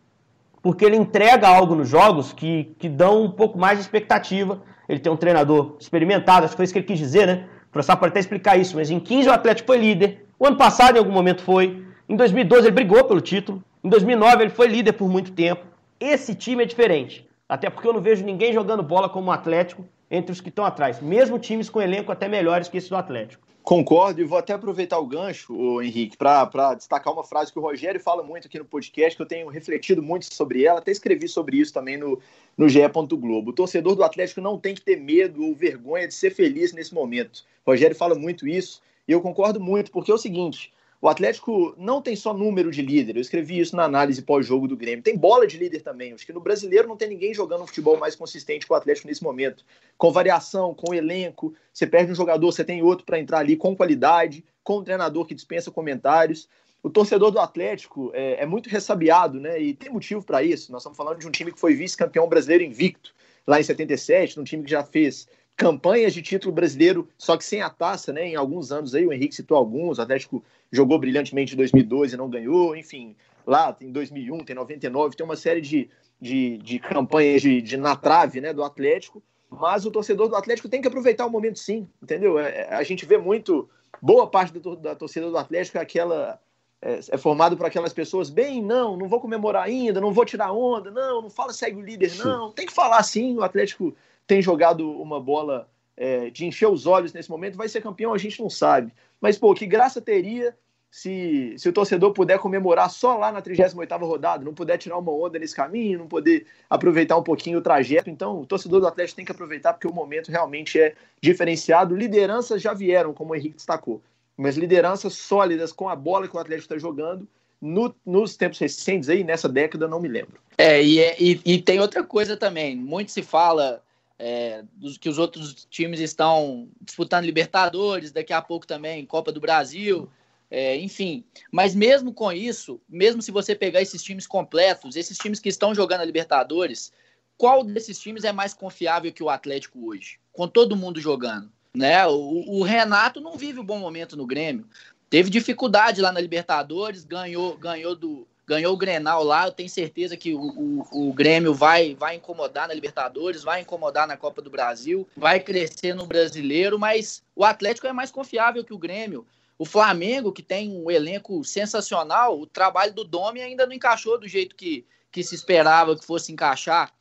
Porque 0.62 0.84
ele 0.84 0.96
entrega 0.96 1.48
algo 1.48 1.76
nos 1.76 1.90
jogos 1.90 2.34
que, 2.34 2.74
que 2.80 2.90
dão 2.90 3.24
um 3.24 3.30
pouco 3.30 3.58
mais 3.58 3.78
de 3.78 3.84
expectativa. 3.84 4.62
Ele 4.90 5.00
tem 5.00 5.12
um 5.12 5.18
treinador 5.18 5.76
experimentado, 5.80 6.46
acho 6.46 6.54
que 6.54 6.58
foi 6.58 6.64
isso 6.64 6.74
que 6.74 6.80
ele 6.80 6.88
quis 6.88 6.98
dizer, 6.98 7.28
né? 7.28 7.46
O 7.68 7.74
professor 7.74 7.98
pode 7.98 8.12
até 8.12 8.20
explicar 8.20 8.58
isso, 8.58 8.76
mas 8.76 8.90
em 8.90 9.00
15 9.00 9.30
o 9.30 9.34
Atlético 9.34 9.68
foi 9.68 9.78
líder. 9.78 10.26
O 10.40 10.48
ano 10.48 10.58
passado, 10.58 10.96
em 10.96 11.00
algum 11.00 11.12
momento, 11.12 11.42
foi. 11.42 11.84
Em 12.08 12.16
2012, 12.16 12.68
ele 12.68 12.76
brigou 12.76 13.04
pelo 13.04 13.22
título. 13.22 13.64
Em 13.84 13.90
2009, 13.90 14.44
ele 14.44 14.50
foi 14.50 14.68
líder 14.68 14.94
por 14.94 15.10
muito 15.10 15.32
tempo. 15.32 15.66
Esse 16.00 16.36
time 16.36 16.64
é 16.64 16.66
diferente. 16.66 17.28
Até 17.48 17.70
porque 17.70 17.88
eu 17.88 17.94
não 17.94 18.02
vejo 18.02 18.24
ninguém 18.24 18.54
jogando 18.54 18.82
bola 18.82 19.10
como 19.10 19.30
o 19.30 19.34
Atlético 19.34 19.86
entre 20.10 20.32
os 20.32 20.40
que 20.40 20.50
estão 20.50 20.66
atrás. 20.66 21.02
Mesmo 21.02 21.40
times 21.40 21.70
com 21.70 21.82
elenco 21.82 22.12
até 22.12 22.28
melhores 22.28 22.70
que 22.70 22.78
esse 22.78 22.90
do 22.90 22.96
Atlético. 22.96 23.48
Concordo 23.64 24.20
e 24.20 24.26
vou 24.26 24.38
até 24.38 24.52
aproveitar 24.52 25.00
o 25.00 25.08
gancho, 25.08 25.82
Henrique, 25.82 26.18
para 26.18 26.74
destacar 26.74 27.14
uma 27.14 27.24
frase 27.24 27.52
que 27.52 27.58
o 27.58 27.62
Rogério 27.62 28.00
fala 28.00 28.22
muito 28.22 28.46
aqui 28.46 28.60
no 28.60 28.66
podcast, 28.66 29.16
que 29.16 29.22
eu 29.22 29.26
tenho 29.26 29.48
refletido 29.48 30.04
muito 30.04 30.26
sobre 30.34 30.66
ela, 30.66 30.80
até 30.80 30.92
escrevi 30.92 31.30
sobre 31.30 31.56
isso 31.56 31.74
também 31.74 31.96
no, 31.96 32.20
no 32.58 32.68
GE. 32.68 32.82
Globo. 33.14 33.52
O 33.52 33.54
torcedor 33.54 33.96
do 33.96 34.04
Atlético 34.04 34.42
não 34.42 34.60
tem 34.60 34.76
que 34.76 34.82
ter 34.82 34.98
medo 34.98 35.42
ou 35.42 35.56
vergonha 35.56 36.06
de 36.06 36.14
ser 36.14 36.32
feliz 36.32 36.74
nesse 36.74 36.94
momento. 36.94 37.46
O 37.66 37.72
Rogério 37.72 37.96
fala 37.96 38.16
muito 38.16 38.46
isso 38.46 38.82
e 39.08 39.14
eu 39.14 39.22
concordo 39.22 39.62
muito, 39.62 39.92
porque 39.92 40.12
é 40.12 40.14
o 40.14 40.18
seguinte: 40.18 40.74
o 41.04 41.10
Atlético 41.10 41.76
não 41.78 42.02
tem 42.02 42.16
só 42.16 42.34
número 42.34 42.72
de 42.72 42.82
líder, 42.82 43.18
eu 43.18 43.22
escrevi 43.22 43.60
isso 43.60 43.76
na 43.76 43.84
análise 43.84 44.22
pós-jogo 44.22 44.70
do 44.70 44.78
Grêmio, 44.78 45.04
tem 45.04 45.18
bola 45.18 45.46
de 45.46 45.58
líder 45.58 45.82
também. 45.82 46.14
Acho 46.14 46.26
que 46.26 46.32
no 46.32 46.40
brasileiro 46.40 46.88
não 46.88 46.96
tem 46.96 47.10
ninguém 47.10 47.34
jogando 47.34 47.62
um 47.62 47.68
futebol 47.68 47.98
mais 47.98 48.16
consistente 48.16 48.66
que 48.66 48.72
o 48.72 48.76
Atlético 48.78 49.10
nesse 49.10 49.22
momento. 49.22 49.66
Com 49.98 50.14
variação, 50.14 50.74
com 50.74 50.94
elenco, 50.94 51.54
você 51.74 51.86
perde 51.86 52.14
um 52.14 52.16
jogador, 52.16 52.50
você 52.50 52.64
tem 52.64 52.82
outro 52.82 53.06
para 53.06 53.20
entrar 53.20 53.40
ali 53.40 53.58
com 53.58 53.76
qualidade, 53.76 54.46
com 54.64 54.78
um 54.78 54.84
treinador 54.84 55.26
que 55.26 55.36
dispensa 55.36 55.70
comentários. 55.70 56.48
O 56.82 56.90
torcedor 56.90 57.32
do 57.32 57.40
Atlético 57.40 58.10
é, 58.14 58.42
é 58.42 58.46
muito 58.46 58.70
ressabiado, 58.70 59.42
né? 59.42 59.62
E 59.62 59.74
tem 59.74 59.92
motivo 59.92 60.24
para 60.24 60.42
isso. 60.42 60.72
Nós 60.72 60.84
estamos 60.84 60.96
falando 60.96 61.20
de 61.20 61.28
um 61.28 61.32
time 61.32 61.52
que 61.52 61.60
foi 61.60 61.74
vice-campeão 61.74 62.30
brasileiro 62.30 62.64
invicto 62.64 63.14
lá 63.46 63.60
em 63.60 63.64
77, 63.64 64.40
um 64.40 64.46
time 64.46 64.64
que 64.64 64.72
já 64.72 64.86
fez 64.86 65.28
campanhas 65.56 66.14
de 66.14 66.22
título 66.22 66.54
brasileiro, 66.54 67.08
só 67.18 67.38
que 67.38 67.46
sem 67.46 67.62
a 67.62 67.70
taça, 67.70 68.12
né? 68.12 68.28
Em 68.28 68.36
alguns 68.36 68.72
anos 68.72 68.96
aí, 68.96 69.06
o 69.06 69.14
Henrique 69.14 69.36
citou 69.36 69.58
alguns, 69.58 70.00
o 70.00 70.02
Atlético 70.02 70.44
jogou 70.72 70.98
brilhantemente 70.98 71.54
em 71.54 71.58
2012 71.58 72.14
e 72.14 72.18
não 72.18 72.30
ganhou, 72.30 72.76
enfim, 72.76 73.16
lá 73.46 73.72
tem 73.72 73.92
2001, 73.92 74.40
tem 74.40 74.56
99, 74.56 75.16
tem 75.16 75.26
uma 75.26 75.36
série 75.36 75.62
de, 75.62 75.90
de, 76.20 76.58
de 76.58 76.80
campanhas 76.80 77.42
de, 77.42 77.62
de, 77.62 77.78
na 77.78 77.96
trave, 77.96 78.42
né, 78.42 78.52
do 78.52 78.64
Atlético, 78.64 79.22
mas 79.50 79.86
o 79.86 79.92
torcedor 79.92 80.28
do 80.28 80.36
Atlético 80.36 80.68
tem 80.68 80.82
que 80.82 80.88
aproveitar 80.88 81.26
o 81.26 81.30
momento 81.30 81.60
sim, 81.60 81.88
entendeu? 82.02 82.40
É, 82.40 82.62
é 82.62 82.74
a 82.74 82.84
gente 82.84 83.06
vê 83.06 83.18
muito, 83.18 83.70
boa 84.02 84.26
parte 84.26 84.58
da, 84.58 84.76
da 84.76 84.96
torcida 84.96 85.30
do 85.30 85.38
Atlético 85.38 85.78
é 85.78 85.82
aquela 85.82 86.40
é, 86.82 87.00
é, 87.12 87.18
formado 87.18 87.56
por 87.56 87.66
aquelas 87.66 87.94
pessoas 87.94 88.30
bem, 88.30 88.62
não, 88.62 88.98
não 88.98 89.08
vou 89.08 89.22
comemorar 89.22 89.64
ainda, 89.64 90.02
não 90.02 90.12
vou 90.12 90.26
tirar 90.26 90.52
onda, 90.52 90.90
não, 90.90 91.22
não 91.22 91.30
fala 91.30 91.54
segue 91.54 91.78
o 91.78 91.82
líder, 91.82 92.14
não. 92.18 92.52
Tem 92.52 92.66
que 92.66 92.74
falar 92.74 93.02
sim, 93.04 93.38
o 93.38 93.44
Atlético 93.44 93.96
tem 94.26 94.42
jogado 94.42 94.90
uma 94.90 95.20
bola 95.20 95.70
é, 95.96 96.30
de 96.30 96.46
encher 96.46 96.68
os 96.68 96.86
olhos 96.86 97.14
nesse 97.14 97.30
momento, 97.30 97.58
vai 97.58 97.70
ser 97.70 97.82
campeão, 97.82 98.14
a 98.14 98.18
gente 98.18 98.42
não 98.42 98.50
sabe. 98.50 98.92
Mas, 99.22 99.38
pô, 99.38 99.54
que 99.54 99.66
graça 99.66 100.02
teria 100.02 100.56
se, 100.94 101.56
se 101.58 101.68
o 101.68 101.74
torcedor 101.74 102.14
puder 102.14 102.38
comemorar 102.38 102.90
só 102.90 103.18
lá 103.18 103.32
na 103.32 103.42
38ª 103.42 104.00
rodada, 104.02 104.46
não 104.46 104.54
puder 104.54 104.78
tirar 104.78 104.98
uma 104.98 105.12
onda 105.12 105.40
nesse 105.40 105.56
caminho, 105.56 105.98
não 105.98 106.08
poder 106.08 106.46
aproveitar 106.70 107.18
um 107.18 107.24
pouquinho 107.24 107.58
o 107.58 107.62
trajeto. 107.64 108.12
Então, 108.12 108.42
o 108.42 108.46
torcedor 108.46 108.80
do 108.80 108.88
Atlético 108.88 109.16
tem 109.16 109.26
que 109.26 109.32
aproveitar 109.32 109.74
porque 109.74 109.88
o 109.88 109.94
momento 109.94 110.30
realmente 110.30 110.80
é 110.80 110.94
diferenciado. 111.20 111.96
Lideranças 111.96 112.62
já 112.62 112.74
vieram, 112.74 113.12
como 113.12 113.34
o 113.34 113.36
Henrique 113.36 113.56
destacou, 113.56 114.04
mas 114.38 114.56
lideranças 114.56 115.14
sólidas 115.14 115.72
com 115.72 115.90
a 115.90 115.96
bola 115.96 116.28
que 116.28 116.36
o 116.36 116.40
Atlético 116.40 116.66
está 116.66 116.78
jogando, 116.78 117.28
no, 117.60 117.96
nos 118.06 118.38
tempos 118.38 118.60
recentes 118.60 119.10
aí, 119.10 119.24
nessa 119.24 119.50
década, 119.50 119.88
não 119.88 120.00
me 120.00 120.08
lembro. 120.08 120.40
É, 120.58 120.84
e, 120.84 121.00
é, 121.00 121.16
e, 121.20 121.42
e 121.44 121.62
tem 121.62 121.80
outra 121.80 122.04
coisa 122.04 122.38
também. 122.38 122.76
Muito 122.76 123.12
se 123.12 123.24
fala 123.24 123.82
é, 124.18 124.64
dos, 124.74 124.98
que 124.98 125.10
os 125.10 125.18
outros 125.18 125.66
times 125.70 126.00
estão 126.00 126.70
disputando 126.82 127.26
Libertadores, 127.26 128.12
daqui 128.12 128.34
a 128.34 128.42
pouco 128.42 128.68
também 128.68 129.06
Copa 129.06 129.32
do 129.32 129.40
Brasil, 129.40 130.10
é, 130.50 130.78
enfim. 130.78 131.24
Mas 131.52 131.74
mesmo 131.74 132.14
com 132.14 132.32
isso, 132.32 132.80
mesmo 132.88 133.22
se 133.22 133.32
você 133.32 133.56
pegar 133.56 133.82
esses 133.82 134.04
times 134.04 134.28
completos, 134.28 134.96
esses 134.96 135.18
times 135.18 135.40
que 135.40 135.50
estão 135.50 135.74
jogando 135.74 136.02
a 136.02 136.06
Libertadores, 136.06 136.92
qual 137.38 137.64
desses 137.64 138.00
times 138.00 138.24
é 138.24 138.32
mais 138.32 138.54
confiável 138.54 139.12
que 139.12 139.24
o 139.24 139.30
Atlético 139.30 139.88
hoje? 139.88 140.20
Com 140.32 140.48
todo 140.48 140.76
mundo 140.76 141.00
jogando. 141.00 141.52
Né? 141.76 142.06
O, 142.06 142.60
o, 142.60 142.64
Renato 142.64 143.20
não 143.20 143.36
vive 143.36 143.60
um 143.60 143.66
bom 143.66 143.80
momento 143.80 144.16
no 144.16 144.28
Grêmio. 144.28 144.68
Teve 145.10 145.30
dificuldade 145.30 146.02
lá 146.02 146.12
na 146.12 146.22
Libertadores, 146.22 147.04
ganhou, 147.04 147.58
ganhou 147.58 147.96
do, 147.96 148.28
ganhou 148.46 148.74
o 148.74 148.78
Grenal 148.78 149.24
lá. 149.24 149.48
Eu 149.48 149.52
tenho 149.52 149.70
certeza 149.70 150.18
que 150.18 150.34
o, 150.34 150.42
o, 150.42 151.10
o, 151.10 151.14
Grêmio 151.14 151.54
vai, 151.54 151.96
vai 151.96 152.16
incomodar 152.16 152.68
na 152.68 152.74
Libertadores, 152.74 153.44
vai 153.44 153.62
incomodar 153.62 154.08
na 154.08 154.18
Copa 154.18 154.42
do 154.42 154.50
Brasil, 154.50 155.08
vai 155.16 155.40
crescer 155.40 155.94
no 155.94 156.06
Brasileiro, 156.06 156.78
mas 156.78 157.24
o 157.36 157.44
Atlético 157.44 157.88
é 157.88 157.94
mais 157.94 158.12
confiável 158.12 158.64
que 158.64 158.74
o 158.74 158.78
Grêmio. 158.78 159.26
O 159.58 159.66
Flamengo, 159.66 160.32
que 160.32 160.42
tem 160.42 160.72
um 160.72 160.90
elenco 160.90 161.44
sensacional, 161.44 162.40
o 162.40 162.46
trabalho 162.46 162.94
do 162.94 163.04
Domi 163.04 163.42
ainda 163.42 163.66
não 163.66 163.74
encaixou 163.74 164.20
do 164.20 164.28
jeito 164.28 164.56
que, 164.56 164.86
que 165.12 165.24
se 165.24 165.36
esperava 165.36 165.98
que 165.98 166.06
fosse 166.06 166.32
encaixar. 166.32 166.92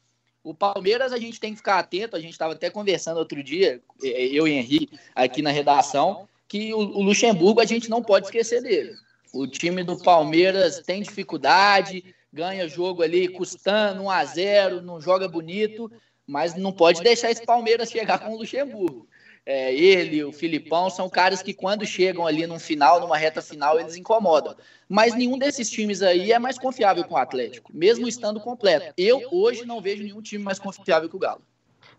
O 0.44 0.52
Palmeiras 0.52 1.12
a 1.12 1.18
gente 1.18 1.40
tem 1.40 1.52
que 1.52 1.59
ficar 1.59 1.78
atento, 1.78 2.16
a 2.16 2.20
gente 2.20 2.33
estava 2.33 2.52
até 2.52 2.68
conversando 2.68 3.18
outro 3.18 3.42
dia, 3.42 3.81
eu 4.02 4.46
e 4.46 4.52
Henrique, 4.52 4.98
aqui 5.14 5.40
na 5.40 5.50
redação, 5.50 6.28
que 6.48 6.74
o, 6.74 6.78
o 6.78 7.02
Luxemburgo 7.02 7.61
a 7.61 7.64
gente 7.64 7.88
não 7.88 8.02
pode 8.02 8.26
esquecer 8.26 8.61
dele. 8.61 8.94
O 9.33 9.47
time 9.47 9.83
do 9.83 9.97
Palmeiras 9.97 10.81
tem 10.81 11.03
dificuldade, 11.03 12.14
ganha 12.33 12.68
jogo 12.68 13.03
ali 13.03 13.29
custando 13.29 14.03
1 14.03 14.11
a 14.11 14.25
0 14.25 14.83
não 14.83 15.01
joga 15.01 15.27
bonito, 15.27 15.90
mas 16.27 16.55
não 16.55 16.73
pode 16.73 17.03
deixar 17.03 17.31
esse 17.31 17.45
Palmeiras 17.45 17.90
chegar 17.90 18.18
com 18.18 18.33
o 18.33 18.38
Luxemburgo. 18.38 19.09
É, 19.45 19.75
ele, 19.75 20.23
o 20.23 20.33
Filipão, 20.33 20.88
são 20.88 21.11
caras 21.11 21.42
que 21.42 21.53
quando 21.53 21.85
chegam 21.85 22.25
ali 22.27 22.47
no 22.47 22.61
final, 22.61 23.01
numa 23.01 23.16
reta 23.16 23.42
final, 23.42 23.81
eles 23.81 23.97
incomodam. 23.97 24.55
Mas 24.88 25.14
nenhum 25.14 25.37
desses 25.37 25.68
times 25.68 26.01
aí 26.01 26.31
é 26.31 26.38
mais 26.38 26.59
confiável 26.59 27.03
com 27.05 27.14
o 27.14 27.18
Atlético, 27.18 27.73
mesmo 27.75 28.07
estando 28.07 28.38
completo. 28.38 28.95
Eu 28.97 29.21
hoje 29.33 29.64
não 29.64 29.81
vejo 29.81 30.05
nenhum 30.05 30.23
time 30.23 30.45
mais 30.45 30.61
confiável 30.61 31.09
que 31.09 31.16
o 31.16 31.18
Galo. 31.18 31.42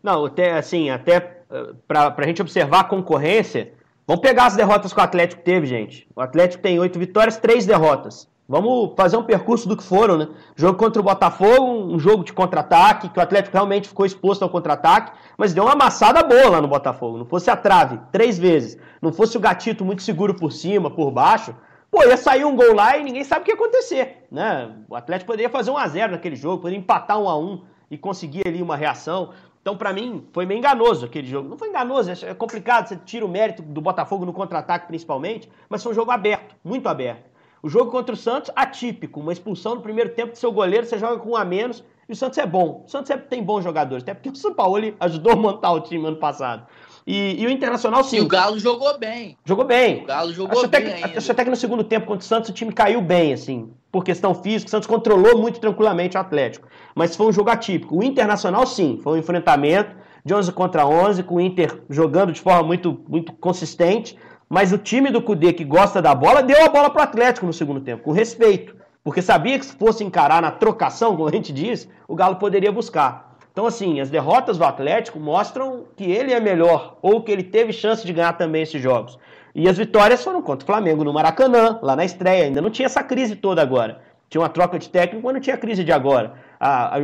Não, 0.02 0.26
até 0.26 0.54
assim, 0.54 0.90
até 0.90 1.44
eh, 1.50 1.74
para 1.88 2.16
a 2.16 2.28
gente 2.28 2.42
observar 2.42 2.82
a 2.82 2.86
concorrência, 2.86 3.74
vamos 4.08 4.22
pegar 4.22 4.46
as 4.46 4.56
derrotas 4.56 4.94
que 4.94 5.00
o 5.00 5.04
Atlético 5.04 5.42
teve, 5.42 5.66
gente. 5.66 6.08
O 6.16 6.22
Atlético 6.22 6.64
tem 6.64 6.80
oito 6.80 7.00
vitórias, 7.00 7.38
três 7.38 7.66
derrotas. 7.66 8.28
Vamos 8.48 8.94
fazer 8.98 9.16
um 9.16 9.24
percurso 9.24 9.70
do 9.70 9.78
que 9.78 9.84
foram, 9.84 10.18
né? 10.18 10.28
Jogo 10.56 10.78
contra 10.78 11.02
o 11.02 11.04
Botafogo, 11.04 11.64
um 11.64 11.98
jogo 11.98 12.26
de 12.26 12.34
contra-ataque, 12.34 13.08
que 13.08 13.18
o 13.18 13.22
Atlético 13.22 13.56
realmente 13.56 13.88
ficou 13.88 14.06
exposto 14.06 14.44
ao 14.44 14.50
contra-ataque, 14.50 15.14
mas 15.38 15.54
deu 15.54 15.64
uma 15.64 15.74
amassada 15.74 16.22
boa 16.22 16.50
lá 16.50 16.62
no 16.62 16.68
Botafogo. 16.68 17.18
Não 17.18 17.26
fosse 17.26 17.50
a 17.50 17.56
trave, 17.56 18.00
três 18.12 18.38
vezes, 18.38 18.78
não 19.02 19.14
fosse 19.14 19.38
o 19.38 19.40
gatito 19.40 19.86
muito 19.86 20.04
seguro 20.04 20.36
por 20.36 20.52
cima, 20.52 20.92
por 20.92 21.10
baixo, 21.10 21.56
pô, 21.90 22.04
ia 22.04 22.18
sair 22.18 22.44
um 22.44 22.56
gol 22.56 22.74
lá 22.74 22.98
e 22.98 23.04
ninguém 23.04 23.24
sabe 23.24 23.42
o 23.42 23.46
que 23.46 23.52
ia 23.52 23.56
acontecer, 23.56 24.26
né? 24.30 24.72
O 24.90 24.96
Atlético 24.96 25.32
poderia 25.32 25.50
fazer 25.50 25.72
um 25.72 25.78
a 25.78 25.88
0 25.88 26.12
naquele 26.12 26.36
jogo, 26.36 26.62
poderia 26.64 26.80
empatar 26.80 27.18
um 27.18 27.30
a 27.30 27.38
um 27.38 27.62
e 27.90 27.98
conseguir 27.98 28.44
ali 28.46 28.62
uma 28.62 28.76
reação. 28.76 29.30
Então, 29.64 29.78
para 29.78 29.94
mim, 29.94 30.28
foi 30.34 30.46
meio 30.46 30.58
enganoso 30.58 31.06
aquele 31.06 31.26
jogo. 31.26 31.48
Não 31.48 31.58
foi 31.58 31.70
enganoso, 31.70 32.12
é 32.12 32.34
complicado, 32.34 32.90
você 32.90 32.98
tira 32.98 33.26
o 33.26 33.30
mérito 33.30 33.62
do 33.62 33.80
Botafogo 33.80 34.26
no 34.26 34.34
contra-ataque 34.34 34.88
principalmente, 34.88 35.50
mas 35.70 35.82
foi 35.82 35.94
um 35.94 35.96
jogo 35.96 36.12
aberto, 36.12 36.54
muito 36.62 36.90
aberto. 36.90 37.32
O 37.62 37.70
jogo 37.70 37.90
contra 37.90 38.14
o 38.14 38.18
Santos, 38.18 38.52
atípico. 38.58 39.22
Uma 39.22 39.32
expulsão 39.32 39.76
no 39.76 39.82
primeiro 39.82 40.10
tempo 40.10 40.34
do 40.34 40.38
seu 40.38 40.52
goleiro, 40.52 40.86
você 40.86 41.00
joga 41.00 41.18
com 41.18 41.30
um 41.30 41.38
a 41.38 41.46
menos. 41.46 41.82
E 42.10 42.12
o 42.12 42.16
Santos 42.16 42.38
é 42.40 42.46
bom. 42.46 42.84
O 42.86 42.90
Santos 42.90 43.08
sempre 43.08 43.28
tem 43.28 43.42
bons 43.42 43.64
jogadores. 43.64 44.04
Até 44.04 44.14
porque 44.14 44.28
o 44.28 44.36
São 44.36 44.54
Paulo 44.54 44.94
ajudou 45.00 45.32
a 45.32 45.36
montar 45.38 45.72
o 45.72 45.80
time 45.80 46.06
ano 46.06 46.18
passado. 46.18 46.68
E, 47.06 47.42
e, 47.42 47.46
o 47.46 47.50
Internacional, 47.50 48.04
sim. 48.04 48.18
E 48.18 48.22
o 48.22 48.28
Galo 48.28 48.58
jogou 48.58 48.98
bem. 48.98 49.38
Jogou 49.44 49.66
bem. 49.66 50.04
O 50.04 50.06
Galo 50.06 50.34
jogou 50.34 50.60
acho 50.60 50.68
bem. 50.70 50.82
Até 50.82 51.08
que, 51.08 51.18
acho 51.18 51.32
até 51.32 51.44
que 51.44 51.50
no 51.50 51.56
segundo 51.56 51.84
tempo 51.84 52.06
contra 52.06 52.24
o 52.24 52.28
Santos 52.28 52.50
o 52.50 52.54
time 52.54 52.72
caiu 52.72 53.02
bem, 53.02 53.34
assim. 53.34 53.72
Por 53.92 54.04
questão 54.04 54.34
física. 54.34 54.68
O 54.68 54.72
Santos 54.72 54.88
controlou 54.88 55.38
muito 55.38 55.60
tranquilamente 55.60 56.16
o 56.16 56.20
Atlético. 56.20 56.68
Mas 56.96 57.16
foi 57.16 57.28
um 57.28 57.32
jogo 57.32 57.50
atípico. 57.50 57.98
O 57.98 58.04
Internacional, 58.04 58.66
sim. 58.66 59.00
Foi 59.04 59.14
um 59.14 59.18
enfrentamento 59.18 59.96
de 60.24 60.34
11 60.34 60.52
contra 60.54 60.88
11, 60.88 61.24
com 61.24 61.36
o 61.36 61.42
Inter 61.42 61.82
jogando 61.90 62.32
de 62.32 62.40
forma 62.40 62.64
muito, 62.64 63.02
muito 63.08 63.34
consistente. 63.34 64.18
Mas 64.48 64.72
o 64.72 64.78
time 64.78 65.12
do 65.12 65.22
Cudê, 65.22 65.52
que 65.52 65.64
gosta 65.64 66.02
da 66.02 66.16
bola, 66.16 66.42
deu 66.42 66.64
a 66.64 66.70
bola 66.70 66.90
para 66.90 67.02
o 67.02 67.04
Atlético 67.04 67.46
no 67.46 67.54
segundo 67.54 67.82
tempo, 67.82 68.04
com 68.04 68.12
respeito. 68.12 68.76
Porque 69.04 69.22
sabia 69.22 69.60
que 69.60 69.66
se 69.66 69.76
fosse 69.76 70.04
encarar 70.04 70.42
na 70.42 70.52
trocação, 70.52 71.16
como 71.16 71.28
a 71.28 71.32
gente 71.32 71.52
diz, 71.52 71.90
o 72.08 72.16
Galo 72.16 72.38
poderia 72.38 72.72
buscar. 72.72 73.33
Então, 73.54 73.68
assim, 73.68 74.00
as 74.00 74.10
derrotas 74.10 74.58
do 74.58 74.66
Atlético 74.66 75.20
mostram 75.20 75.84
que 75.96 76.06
ele 76.06 76.34
é 76.34 76.40
melhor, 76.40 76.98
ou 77.04 77.22
que 77.22 77.32
ele 77.32 77.44
teve 77.44 77.72
chance 77.72 78.04
de 78.04 78.12
ganhar 78.12 78.34
também 78.34 78.64
esses 78.64 78.82
jogos. 78.82 79.20
E 79.54 79.70
as 79.70 79.78
vitórias 79.78 80.24
foram 80.24 80.42
contra 80.42 80.64
o 80.64 80.66
Flamengo 80.66 81.04
no 81.04 81.14
Maracanã, 81.14 81.78
lá 81.84 81.96
na 81.96 82.04
estreia. 82.04 82.46
Ainda 82.46 82.60
não 82.60 82.72
tinha 82.72 82.88
essa 82.88 83.04
crise 83.04 83.36
toda 83.36 83.62
agora. 83.62 84.02
Tinha 84.28 84.42
uma 84.42 84.50
troca 84.50 84.80
de 84.80 84.90
técnico, 84.90 85.24
mas 85.24 85.36
não 85.36 85.40
tinha 85.40 85.56
crise 85.56 85.84
de 85.84 85.92
agora. 85.92 86.34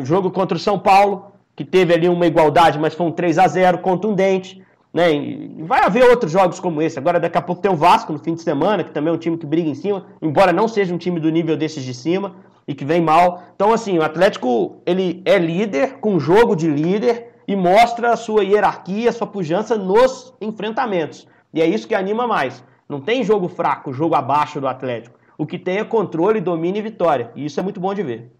O 0.01 0.03
jogo 0.03 0.31
contra 0.31 0.57
o 0.57 0.59
São 0.59 0.79
Paulo, 0.79 1.31
que 1.55 1.63
teve 1.63 1.93
ali 1.93 2.09
uma 2.09 2.25
igualdade, 2.25 2.79
mas 2.79 2.95
foi 2.95 3.05
um 3.05 3.11
3 3.11 3.37
a 3.37 3.47
0 3.47 3.77
contundente. 3.77 4.59
Né? 4.91 5.13
E 5.13 5.61
vai 5.61 5.83
haver 5.83 6.03
outros 6.03 6.31
jogos 6.31 6.59
como 6.59 6.81
esse. 6.81 6.97
Agora, 6.97 7.19
daqui 7.19 7.37
a 7.37 7.43
pouco 7.43 7.61
tem 7.61 7.69
o 7.69 7.75
Vasco 7.75 8.11
no 8.11 8.17
fim 8.17 8.33
de 8.33 8.41
semana, 8.41 8.83
que 8.83 8.89
também 8.89 9.13
é 9.13 9.15
um 9.15 9.19
time 9.19 9.37
que 9.37 9.45
briga 9.45 9.69
em 9.69 9.75
cima, 9.75 10.07
embora 10.19 10.51
não 10.51 10.67
seja 10.67 10.91
um 10.91 10.97
time 10.97 11.19
do 11.19 11.29
nível 11.29 11.55
desses 11.55 11.83
de 11.83 11.93
cima 11.93 12.33
e 12.69 12.75
que 12.75 12.85
vem 12.85 13.01
mal. 13.01 13.41
Então, 13.55 13.73
assim, 13.73 13.97
o 13.97 14.03
Atlético 14.03 14.79
ele 14.85 15.23
é 15.25 15.39
líder, 15.39 15.95
com 15.95 16.19
jogo 16.19 16.55
de 16.55 16.69
líder, 16.69 17.33
e 17.47 17.55
mostra 17.55 18.13
a 18.13 18.15
sua 18.15 18.43
hierarquia, 18.43 19.09
a 19.09 19.11
sua 19.11 19.25
pujança 19.25 19.75
nos 19.75 20.31
enfrentamentos. 20.39 21.27
E 21.51 21.63
é 21.63 21.65
isso 21.65 21.87
que 21.87 21.95
anima 21.95 22.27
mais. 22.27 22.63
Não 22.87 23.01
tem 23.01 23.23
jogo 23.23 23.49
fraco, 23.49 23.91
jogo 23.91 24.13
abaixo 24.13 24.61
do 24.61 24.67
Atlético. 24.67 25.17
O 25.35 25.47
que 25.47 25.57
tem 25.57 25.79
é 25.79 25.83
controle, 25.83 26.39
domínio 26.39 26.77
e 26.77 26.83
vitória. 26.83 27.31
E 27.35 27.43
isso 27.43 27.59
é 27.59 27.63
muito 27.63 27.79
bom 27.79 27.91
de 27.91 28.03
ver. 28.03 28.31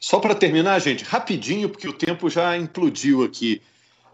Só 0.00 0.18
para 0.18 0.34
terminar, 0.34 0.78
gente, 0.78 1.04
rapidinho, 1.04 1.68
porque 1.68 1.86
o 1.86 1.92
tempo 1.92 2.30
já 2.30 2.56
implodiu 2.56 3.22
aqui. 3.22 3.60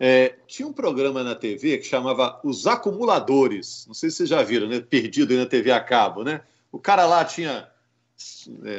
É, 0.00 0.34
tinha 0.48 0.66
um 0.66 0.72
programa 0.72 1.22
na 1.22 1.36
TV 1.36 1.78
que 1.78 1.84
chamava 1.84 2.40
Os 2.42 2.66
Acumuladores. 2.66 3.84
Não 3.86 3.94
sei 3.94 4.10
se 4.10 4.16
vocês 4.16 4.30
já 4.30 4.42
viram, 4.42 4.66
né? 4.66 4.80
Perdido 4.80 5.32
aí 5.32 5.38
na 5.38 5.46
TV 5.46 5.70
a 5.70 5.78
cabo, 5.78 6.24
né? 6.24 6.40
O 6.72 6.78
cara 6.80 7.06
lá 7.06 7.24
tinha, 7.24 7.68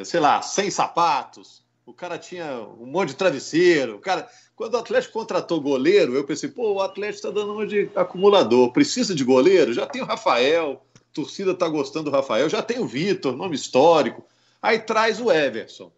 sei 0.03 0.19
lá, 0.19 0.41
100 0.41 0.69
sapatos. 0.71 1.63
O 1.85 1.93
cara 1.93 2.17
tinha 2.17 2.59
um 2.79 2.85
monte 2.85 3.09
de 3.09 3.15
travesseiro. 3.15 3.95
O 3.95 3.99
cara, 3.99 4.27
quando 4.55 4.75
o 4.75 4.77
Atlético 4.77 5.13
contratou 5.13 5.59
goleiro, 5.59 6.15
eu 6.15 6.23
pensei, 6.23 6.49
pô, 6.49 6.73
o 6.73 6.81
Atlético 6.81 7.27
está 7.27 7.31
dando 7.31 7.53
uma 7.53 7.67
de 7.67 7.89
acumulador. 7.95 8.71
Precisa 8.71 9.13
de 9.13 9.23
goleiro? 9.23 9.73
Já 9.73 9.85
tem 9.85 10.01
o 10.01 10.05
Rafael. 10.05 10.81
A 10.95 11.13
torcida 11.13 11.51
está 11.51 11.67
gostando 11.67 12.09
do 12.09 12.15
Rafael. 12.15 12.49
Já 12.49 12.61
tem 12.61 12.79
o 12.79 12.87
Vitor, 12.87 13.35
nome 13.35 13.55
histórico. 13.55 14.23
Aí 14.61 14.79
traz 14.79 15.19
o 15.19 15.31
Everson. 15.31 15.91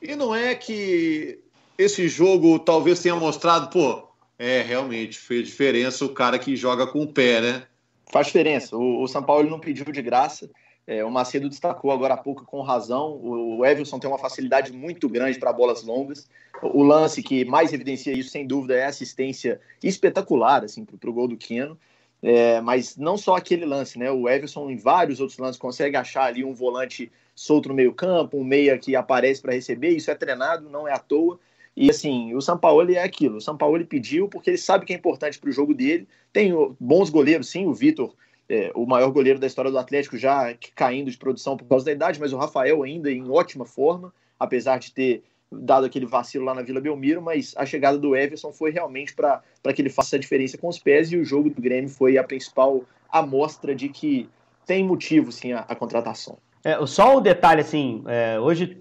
E 0.00 0.14
não 0.14 0.34
é 0.34 0.54
que 0.54 1.40
esse 1.76 2.08
jogo 2.08 2.58
talvez 2.58 3.00
tenha 3.00 3.16
mostrado, 3.16 3.70
pô, 3.70 4.08
é, 4.38 4.62
realmente, 4.62 5.18
fez 5.18 5.46
diferença 5.46 6.04
o 6.04 6.10
cara 6.10 6.38
que 6.38 6.56
joga 6.56 6.86
com 6.86 7.02
o 7.02 7.12
pé, 7.12 7.40
né? 7.40 7.66
Faz 8.12 8.26
diferença. 8.26 8.76
O, 8.76 9.02
o 9.02 9.08
São 9.08 9.22
Paulo 9.22 9.48
não 9.48 9.58
pediu 9.58 9.84
de 9.86 10.02
graça. 10.02 10.50
É, 10.86 11.04
o 11.04 11.10
Macedo 11.10 11.48
destacou 11.48 11.90
agora 11.90 12.14
há 12.14 12.16
pouco 12.16 12.44
com 12.44 12.60
razão. 12.60 13.18
O, 13.22 13.64
Everson 13.64 13.98
tem 13.98 14.08
uma 14.08 14.18
facilidade 14.18 14.72
muito 14.72 15.08
grande 15.08 15.38
para 15.38 15.52
bolas 15.52 15.82
longas. 15.82 16.28
O, 16.62 16.82
lance 16.82 17.22
que 17.22 17.44
mais 17.44 17.72
evidencia 17.72 18.12
isso, 18.12 18.30
sem 18.30 18.46
dúvida, 18.46 18.74
é 18.74 18.84
a 18.84 18.88
assistência 18.88 19.60
espetacular 19.82 20.62
assim, 20.64 20.84
para 20.84 21.10
o 21.10 21.12
gol 21.12 21.28
do 21.28 21.36
Quino. 21.36 21.78
É, 22.22 22.60
mas 22.60 22.96
não 22.96 23.16
só 23.16 23.36
aquele 23.36 23.64
lance, 23.64 23.98
né? 23.98 24.10
O 24.10 24.28
Everson, 24.28 24.70
em 24.70 24.76
vários 24.76 25.20
outros 25.20 25.38
lances, 25.38 25.58
consegue 25.58 25.96
achar 25.96 26.24
ali 26.24 26.44
um 26.44 26.54
volante 26.54 27.10
solto 27.34 27.68
no 27.68 27.74
meio-campo, 27.74 28.38
um 28.38 28.44
meia 28.44 28.78
que 28.78 28.94
aparece 28.94 29.40
para 29.40 29.52
receber. 29.52 29.90
Isso 29.90 30.10
é 30.10 30.14
treinado, 30.14 30.68
não 30.68 30.86
é 30.86 30.92
à 30.92 30.98
toa. 30.98 31.38
E 31.76 31.90
assim, 31.90 32.34
o 32.34 32.40
São 32.40 32.56
Paulo 32.56 32.90
é 32.90 33.02
aquilo. 33.02 33.38
O 33.38 33.40
São 33.40 33.56
Paulo 33.56 33.84
pediu 33.84 34.28
porque 34.28 34.50
ele 34.50 34.58
sabe 34.58 34.84
que 34.84 34.92
é 34.92 34.96
importante 34.96 35.38
para 35.38 35.50
o 35.50 35.52
jogo 35.52 35.74
dele. 35.74 36.06
Tem 36.32 36.52
bons 36.78 37.10
goleiros, 37.10 37.48
sim. 37.48 37.66
O 37.66 37.74
Vitor, 37.74 38.14
é, 38.48 38.70
o 38.74 38.86
maior 38.86 39.10
goleiro 39.10 39.38
da 39.38 39.46
história 39.46 39.70
do 39.70 39.78
Atlético, 39.78 40.16
já 40.16 40.54
caindo 40.74 41.10
de 41.10 41.16
produção 41.16 41.56
por 41.56 41.66
causa 41.66 41.86
da 41.86 41.92
idade, 41.92 42.20
mas 42.20 42.32
o 42.32 42.36
Rafael 42.36 42.82
ainda 42.82 43.10
em 43.10 43.28
ótima 43.30 43.64
forma, 43.64 44.12
apesar 44.38 44.78
de 44.78 44.92
ter 44.92 45.22
dado 45.50 45.86
aquele 45.86 46.06
vacilo 46.06 46.44
lá 46.44 46.54
na 46.54 46.62
Vila 46.62 46.80
Belmiro. 46.80 47.22
Mas 47.22 47.54
a 47.56 47.64
chegada 47.64 47.96
do 47.98 48.14
Everson 48.16 48.52
foi 48.52 48.70
realmente 48.70 49.14
para 49.14 49.42
que 49.74 49.80
ele 49.80 49.90
faça 49.90 50.16
a 50.16 50.18
diferença 50.18 50.58
com 50.58 50.68
os 50.68 50.78
pés. 50.78 51.12
E 51.12 51.16
o 51.16 51.24
jogo 51.24 51.50
do 51.50 51.60
Grêmio 51.60 51.88
foi 51.88 52.18
a 52.18 52.24
principal 52.24 52.84
amostra 53.10 53.74
de 53.74 53.88
que 53.88 54.28
tem 54.66 54.84
motivo, 54.84 55.30
sim, 55.30 55.52
a, 55.52 55.60
a 55.60 55.74
contratação. 55.74 56.38
É, 56.64 56.84
só 56.86 57.18
um 57.18 57.20
detalhe, 57.20 57.60
assim, 57.60 58.02
é, 58.06 58.40
hoje 58.40 58.78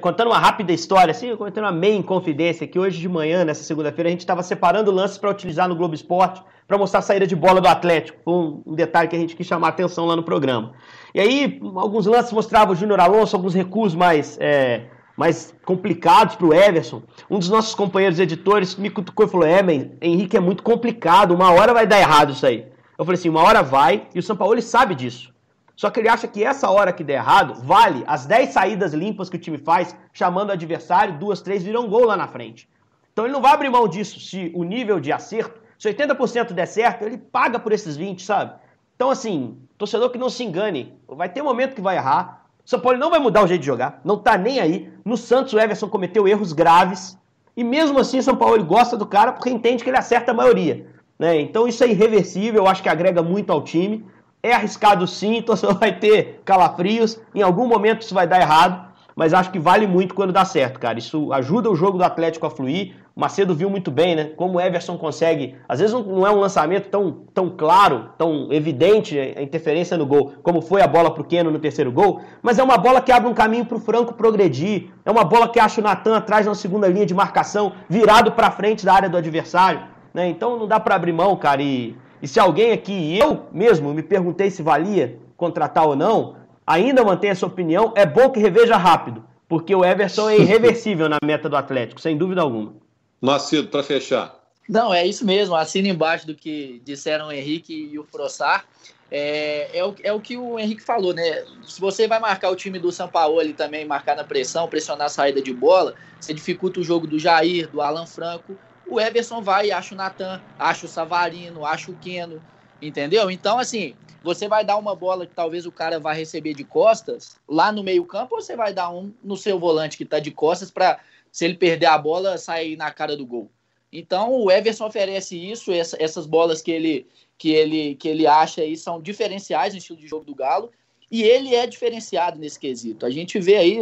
contando 0.00 0.28
uma 0.28 0.38
rápida 0.38 0.72
história, 0.72 1.10
assim, 1.10 1.34
comentando 1.36 1.64
uma 1.64 1.72
meia 1.72 2.02
confidência, 2.02 2.66
que 2.66 2.78
hoje 2.78 2.98
de 3.00 3.08
manhã, 3.08 3.44
nessa 3.44 3.62
segunda-feira, 3.62 4.08
a 4.08 4.10
gente 4.12 4.20
estava 4.20 4.42
separando 4.42 4.90
lances 4.90 5.18
para 5.18 5.30
utilizar 5.30 5.68
no 5.68 5.74
Globo 5.74 5.94
Esporte 5.94 6.42
para 6.66 6.76
mostrar 6.76 7.00
a 7.00 7.02
saída 7.02 7.26
de 7.26 7.34
bola 7.34 7.60
do 7.60 7.66
Atlético. 7.66 8.18
Foi 8.24 8.34
um, 8.34 8.74
detalhe 8.74 9.08
que 9.08 9.16
a 9.16 9.18
gente 9.18 9.34
quis 9.34 9.46
chamar 9.46 9.68
a 9.68 9.70
atenção 9.70 10.04
lá 10.04 10.14
no 10.14 10.22
programa. 10.22 10.72
E 11.14 11.20
aí, 11.20 11.60
alguns 11.74 12.06
lances 12.06 12.32
mostravam 12.32 12.74
o 12.74 12.76
Júnior 12.76 13.00
Alonso, 13.00 13.34
alguns 13.34 13.54
recuos 13.54 13.94
mais, 13.94 14.36
é, 14.38 14.82
mais 15.16 15.54
complicados 15.64 16.36
para 16.36 16.46
o 16.46 16.54
Everson. 16.54 17.02
Um 17.30 17.38
dos 17.38 17.48
nossos 17.48 17.74
companheiros 17.74 18.20
editores 18.20 18.76
me 18.76 18.90
cutucou 18.90 19.26
e 19.26 19.28
falou: 19.28 19.46
É, 19.46 19.62
man, 19.62 19.90
Henrique, 20.00 20.36
é 20.36 20.40
muito 20.40 20.62
complicado, 20.62 21.34
uma 21.34 21.50
hora 21.50 21.72
vai 21.72 21.86
dar 21.86 21.98
errado 21.98 22.32
isso 22.32 22.46
aí. 22.46 22.66
Eu 22.98 23.04
falei 23.04 23.18
assim: 23.18 23.30
uma 23.30 23.42
hora 23.42 23.62
vai, 23.62 24.06
e 24.14 24.18
o 24.18 24.22
São 24.22 24.36
Paulo 24.36 24.60
sabe 24.60 24.94
disso. 24.94 25.32
Só 25.78 25.90
que 25.90 26.00
ele 26.00 26.08
acha 26.08 26.26
que 26.26 26.42
essa 26.42 26.68
hora 26.68 26.92
que 26.92 27.04
der 27.04 27.18
errado 27.18 27.54
vale 27.54 28.02
as 28.04 28.26
10 28.26 28.50
saídas 28.50 28.92
limpas 28.92 29.30
que 29.30 29.36
o 29.36 29.38
time 29.38 29.58
faz, 29.58 29.94
chamando 30.12 30.48
o 30.48 30.52
adversário, 30.52 31.16
duas, 31.16 31.40
três, 31.40 31.62
viram 31.62 31.86
gol 31.86 32.04
lá 32.04 32.16
na 32.16 32.26
frente. 32.26 32.68
Então 33.12 33.24
ele 33.24 33.32
não 33.32 33.40
vai 33.40 33.52
abrir 33.52 33.70
mão 33.70 33.86
disso 33.86 34.18
se 34.18 34.50
o 34.56 34.64
nível 34.64 34.98
de 34.98 35.12
acerto 35.12 35.60
Se 35.78 35.88
80% 35.88 36.52
der 36.52 36.66
certo, 36.66 37.02
ele 37.02 37.16
paga 37.16 37.60
por 37.60 37.72
esses 37.72 37.96
20, 37.96 38.20
sabe? 38.24 38.54
Então, 38.96 39.08
assim, 39.08 39.56
torcedor 39.78 40.10
que 40.10 40.18
não 40.18 40.28
se 40.28 40.42
engane, 40.42 40.98
vai 41.06 41.28
ter 41.28 41.42
momento 41.42 41.76
que 41.76 41.80
vai 41.80 41.94
errar. 41.94 42.44
O 42.66 42.68
São 42.68 42.80
Paulo 42.80 42.98
não 42.98 43.08
vai 43.08 43.20
mudar 43.20 43.44
o 43.44 43.46
jeito 43.46 43.60
de 43.60 43.66
jogar, 43.68 44.00
não 44.04 44.18
tá 44.18 44.36
nem 44.36 44.58
aí. 44.58 44.92
No 45.04 45.16
Santos, 45.16 45.52
o 45.52 45.60
Everson 45.60 45.88
cometeu 45.88 46.26
erros 46.26 46.52
graves. 46.52 47.16
E 47.56 47.62
mesmo 47.62 48.00
assim, 48.00 48.18
o 48.18 48.22
São 48.24 48.34
Paulo 48.34 48.64
gosta 48.64 48.96
do 48.96 49.06
cara 49.06 49.30
porque 49.30 49.48
entende 49.48 49.84
que 49.84 49.90
ele 49.90 49.96
acerta 49.96 50.32
a 50.32 50.34
maioria. 50.34 50.88
Né? 51.16 51.40
Então, 51.40 51.68
isso 51.68 51.84
é 51.84 51.88
irreversível, 51.88 52.64
eu 52.64 52.68
acho 52.68 52.82
que 52.82 52.88
agrega 52.88 53.22
muito 53.22 53.52
ao 53.52 53.62
time. 53.62 54.04
É 54.42 54.52
arriscado 54.52 55.06
sim, 55.06 55.36
então 55.36 55.56
você 55.56 55.66
vai 55.74 55.98
ter 55.98 56.40
calafrios. 56.44 57.20
Em 57.34 57.42
algum 57.42 57.66
momento 57.66 58.02
isso 58.02 58.14
vai 58.14 58.26
dar 58.26 58.40
errado 58.40 58.88
mas 59.18 59.34
acho 59.34 59.50
que 59.50 59.58
vale 59.58 59.84
muito 59.84 60.14
quando 60.14 60.32
dá 60.32 60.44
certo, 60.44 60.78
cara. 60.78 60.96
Isso 60.96 61.32
ajuda 61.32 61.68
o 61.68 61.74
jogo 61.74 61.98
do 61.98 62.04
Atlético 62.04 62.46
a 62.46 62.50
fluir. 62.50 62.94
O 63.16 63.20
Macedo 63.20 63.52
viu 63.52 63.68
muito 63.68 63.90
bem, 63.90 64.14
né? 64.14 64.26
Como 64.36 64.58
o 64.58 64.60
Everson 64.60 64.96
consegue. 64.96 65.56
Às 65.68 65.80
vezes 65.80 65.92
não 65.92 66.24
é 66.24 66.30
um 66.30 66.38
lançamento 66.38 66.88
tão, 66.88 67.24
tão 67.34 67.50
claro, 67.50 68.10
tão 68.16 68.46
evidente 68.52 69.18
a 69.18 69.42
interferência 69.42 69.96
no 69.96 70.06
gol, 70.06 70.34
como 70.40 70.62
foi 70.62 70.82
a 70.82 70.86
bola 70.86 71.12
pro 71.12 71.24
Keno 71.24 71.50
no 71.50 71.58
terceiro 71.58 71.90
gol, 71.90 72.20
mas 72.40 72.60
é 72.60 72.62
uma 72.62 72.78
bola 72.78 73.00
que 73.00 73.10
abre 73.10 73.28
um 73.28 73.34
caminho 73.34 73.66
pro 73.66 73.80
Franco 73.80 74.14
progredir. 74.14 74.92
É 75.04 75.10
uma 75.10 75.24
bola 75.24 75.48
que 75.48 75.58
acha 75.58 75.80
o 75.80 75.84
Natan 75.84 76.16
atrás 76.16 76.46
na 76.46 76.54
segunda 76.54 76.86
linha 76.86 77.04
de 77.04 77.12
marcação, 77.12 77.72
virado 77.88 78.30
para 78.30 78.52
frente 78.52 78.86
da 78.86 78.94
área 78.94 79.08
do 79.08 79.16
adversário. 79.16 79.80
Né? 80.14 80.28
Então 80.28 80.56
não 80.56 80.68
dá 80.68 80.78
para 80.78 80.94
abrir 80.94 81.12
mão, 81.12 81.34
cara. 81.34 81.60
E, 81.60 81.96
e 82.22 82.28
se 82.28 82.40
alguém 82.40 82.72
aqui, 82.72 83.18
eu 83.18 83.46
mesmo, 83.52 83.92
me 83.94 84.02
perguntei 84.02 84.50
se 84.50 84.62
valia 84.62 85.18
contratar 85.36 85.86
ou 85.86 85.96
não, 85.96 86.36
ainda 86.66 87.04
mantém 87.04 87.30
essa 87.30 87.46
opinião, 87.46 87.92
é 87.96 88.04
bom 88.04 88.30
que 88.30 88.40
reveja 88.40 88.76
rápido, 88.76 89.24
porque 89.48 89.74
o 89.74 89.84
Everson 89.84 90.28
é 90.28 90.38
irreversível 90.38 91.08
na 91.10 91.18
meta 91.22 91.48
do 91.48 91.56
Atlético, 91.56 92.00
sem 92.00 92.16
dúvida 92.16 92.42
alguma. 92.42 92.74
Macedo, 93.20 93.68
para 93.68 93.82
fechar. 93.82 94.38
Não, 94.68 94.92
é 94.92 95.06
isso 95.06 95.24
mesmo, 95.24 95.54
assina 95.54 95.88
embaixo 95.88 96.26
do 96.26 96.34
que 96.34 96.82
disseram 96.84 97.28
o 97.28 97.32
Henrique 97.32 97.88
e 97.90 97.98
o 97.98 98.04
Frossar. 98.04 98.66
É, 99.10 99.78
é, 99.78 99.84
o, 99.84 99.94
é 100.02 100.12
o 100.12 100.20
que 100.20 100.36
o 100.36 100.58
Henrique 100.58 100.82
falou, 100.82 101.14
né? 101.14 101.44
Se 101.66 101.80
você 101.80 102.06
vai 102.06 102.20
marcar 102.20 102.50
o 102.50 102.56
time 102.56 102.78
do 102.78 102.92
São 102.92 103.08
Paulo 103.08 103.40
e 103.42 103.54
também 103.54 103.86
marcar 103.86 104.14
na 104.14 104.24
pressão, 104.24 104.68
pressionar 104.68 105.06
a 105.06 105.10
saída 105.10 105.40
de 105.40 105.52
bola, 105.52 105.94
você 106.20 106.34
dificulta 106.34 106.80
o 106.80 106.84
jogo 106.84 107.06
do 107.06 107.18
Jair, 107.18 107.68
do 107.68 107.80
Alan 107.80 108.04
Franco. 108.04 108.54
O 108.90 108.98
Everson 108.98 109.42
vai, 109.42 109.70
acha 109.70 109.94
o 109.94 109.98
Natan, 109.98 110.42
acha 110.58 110.86
o 110.86 110.88
Savarino, 110.88 111.64
acha 111.64 111.90
o 111.90 111.96
Keno, 111.96 112.42
entendeu? 112.80 113.30
Então, 113.30 113.58
assim, 113.58 113.94
você 114.22 114.48
vai 114.48 114.64
dar 114.64 114.76
uma 114.76 114.94
bola 114.94 115.26
que 115.26 115.34
talvez 115.34 115.66
o 115.66 115.72
cara 115.72 116.00
vá 116.00 116.12
receber 116.12 116.54
de 116.54 116.64
costas 116.64 117.36
lá 117.46 117.70
no 117.70 117.84
meio-campo, 117.84 118.34
ou 118.34 118.40
você 118.40 118.56
vai 118.56 118.72
dar 118.72 118.90
um 118.90 119.12
no 119.22 119.36
seu 119.36 119.58
volante 119.58 119.96
que 119.96 120.04
está 120.04 120.18
de 120.18 120.30
costas 120.30 120.70
para, 120.70 121.00
se 121.30 121.44
ele 121.44 121.54
perder 121.54 121.86
a 121.86 121.98
bola, 121.98 122.38
sair 122.38 122.76
na 122.76 122.90
cara 122.90 123.16
do 123.16 123.26
gol. 123.26 123.50
Então 123.92 124.32
o 124.32 124.50
Everson 124.50 124.86
oferece 124.86 125.36
isso, 125.36 125.72
essa, 125.72 125.96
essas 126.00 126.26
bolas 126.26 126.60
que 126.60 126.70
ele, 126.70 127.06
que, 127.36 127.50
ele, 127.50 127.94
que 127.94 128.08
ele 128.08 128.26
acha 128.26 128.62
aí 128.62 128.76
são 128.76 129.00
diferenciais 129.00 129.72
no 129.72 129.78
estilo 129.78 129.98
de 129.98 130.06
jogo 130.06 130.24
do 130.24 130.34
Galo, 130.34 130.70
e 131.10 131.22
ele 131.22 131.54
é 131.54 131.66
diferenciado 131.66 132.38
nesse 132.38 132.58
quesito. 132.58 133.06
A 133.06 133.10
gente 133.10 133.38
vê 133.38 133.56
aí 133.56 133.80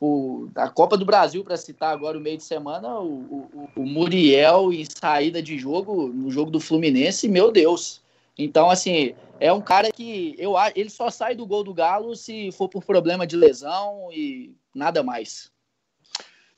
o, 0.00 0.48
a 0.54 0.68
Copa 0.68 0.96
do 0.96 1.04
Brasil, 1.04 1.42
para 1.42 1.56
citar 1.56 1.92
agora 1.92 2.18
o 2.18 2.20
meio 2.20 2.36
de 2.36 2.44
semana, 2.44 2.98
o, 2.98 3.48
o, 3.54 3.68
o 3.76 3.86
Muriel 3.86 4.72
em 4.72 4.84
saída 4.84 5.42
de 5.42 5.58
jogo, 5.58 6.08
no 6.08 6.30
jogo 6.30 6.50
do 6.50 6.60
Fluminense, 6.60 7.28
meu 7.28 7.50
Deus. 7.50 8.02
Então, 8.38 8.68
assim, 8.68 9.14
é 9.40 9.52
um 9.52 9.60
cara 9.60 9.90
que 9.90 10.34
eu 10.38 10.54
ele 10.74 10.90
só 10.90 11.10
sai 11.10 11.34
do 11.34 11.46
gol 11.46 11.64
do 11.64 11.72
Galo 11.72 12.14
se 12.14 12.52
for 12.52 12.68
por 12.68 12.84
problema 12.84 13.26
de 13.26 13.36
lesão 13.36 14.08
e 14.12 14.54
nada 14.74 15.02
mais. 15.02 15.50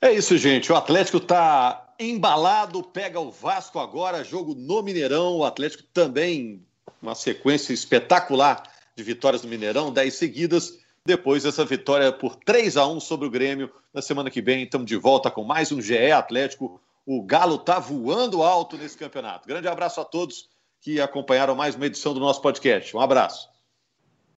É 0.01 0.13
isso, 0.13 0.37
gente. 0.37 0.71
O 0.71 0.75
Atlético 0.75 1.17
está 1.17 1.93
embalado, 1.99 2.81
pega 2.83 3.19
o 3.19 3.31
Vasco 3.31 3.79
agora, 3.79 4.23
jogo 4.23 4.55
no 4.55 4.81
Mineirão. 4.81 5.37
O 5.37 5.45
Atlético 5.45 5.83
também, 5.93 6.61
uma 7.01 7.15
sequência 7.15 7.73
espetacular 7.73 8.63
de 8.95 9.03
vitórias 9.03 9.43
no 9.43 9.49
Mineirão, 9.49 9.91
10 9.91 10.13
seguidas. 10.13 10.79
Depois 11.05 11.43
dessa 11.43 11.65
vitória 11.65 12.11
por 12.11 12.35
3 12.35 12.77
a 12.77 12.87
1 12.87 12.99
sobre 12.99 13.27
o 13.27 13.31
Grêmio. 13.31 13.71
Na 13.93 14.01
semana 14.01 14.29
que 14.29 14.41
vem, 14.41 14.63
estamos 14.63 14.87
de 14.87 14.95
volta 14.95 15.31
com 15.31 15.43
mais 15.43 15.71
um 15.71 15.81
GE 15.81 16.11
Atlético. 16.11 16.79
O 17.05 17.23
Galo 17.23 17.55
está 17.55 17.79
voando 17.79 18.43
alto 18.43 18.77
nesse 18.77 18.97
campeonato. 18.97 19.47
Grande 19.47 19.67
abraço 19.67 19.99
a 19.99 20.05
todos 20.05 20.47
que 20.81 21.01
acompanharam 21.01 21.55
mais 21.55 21.75
uma 21.75 21.85
edição 21.85 22.13
do 22.13 22.19
nosso 22.19 22.41
podcast. 22.41 22.95
Um 22.95 22.99
abraço. 22.99 23.49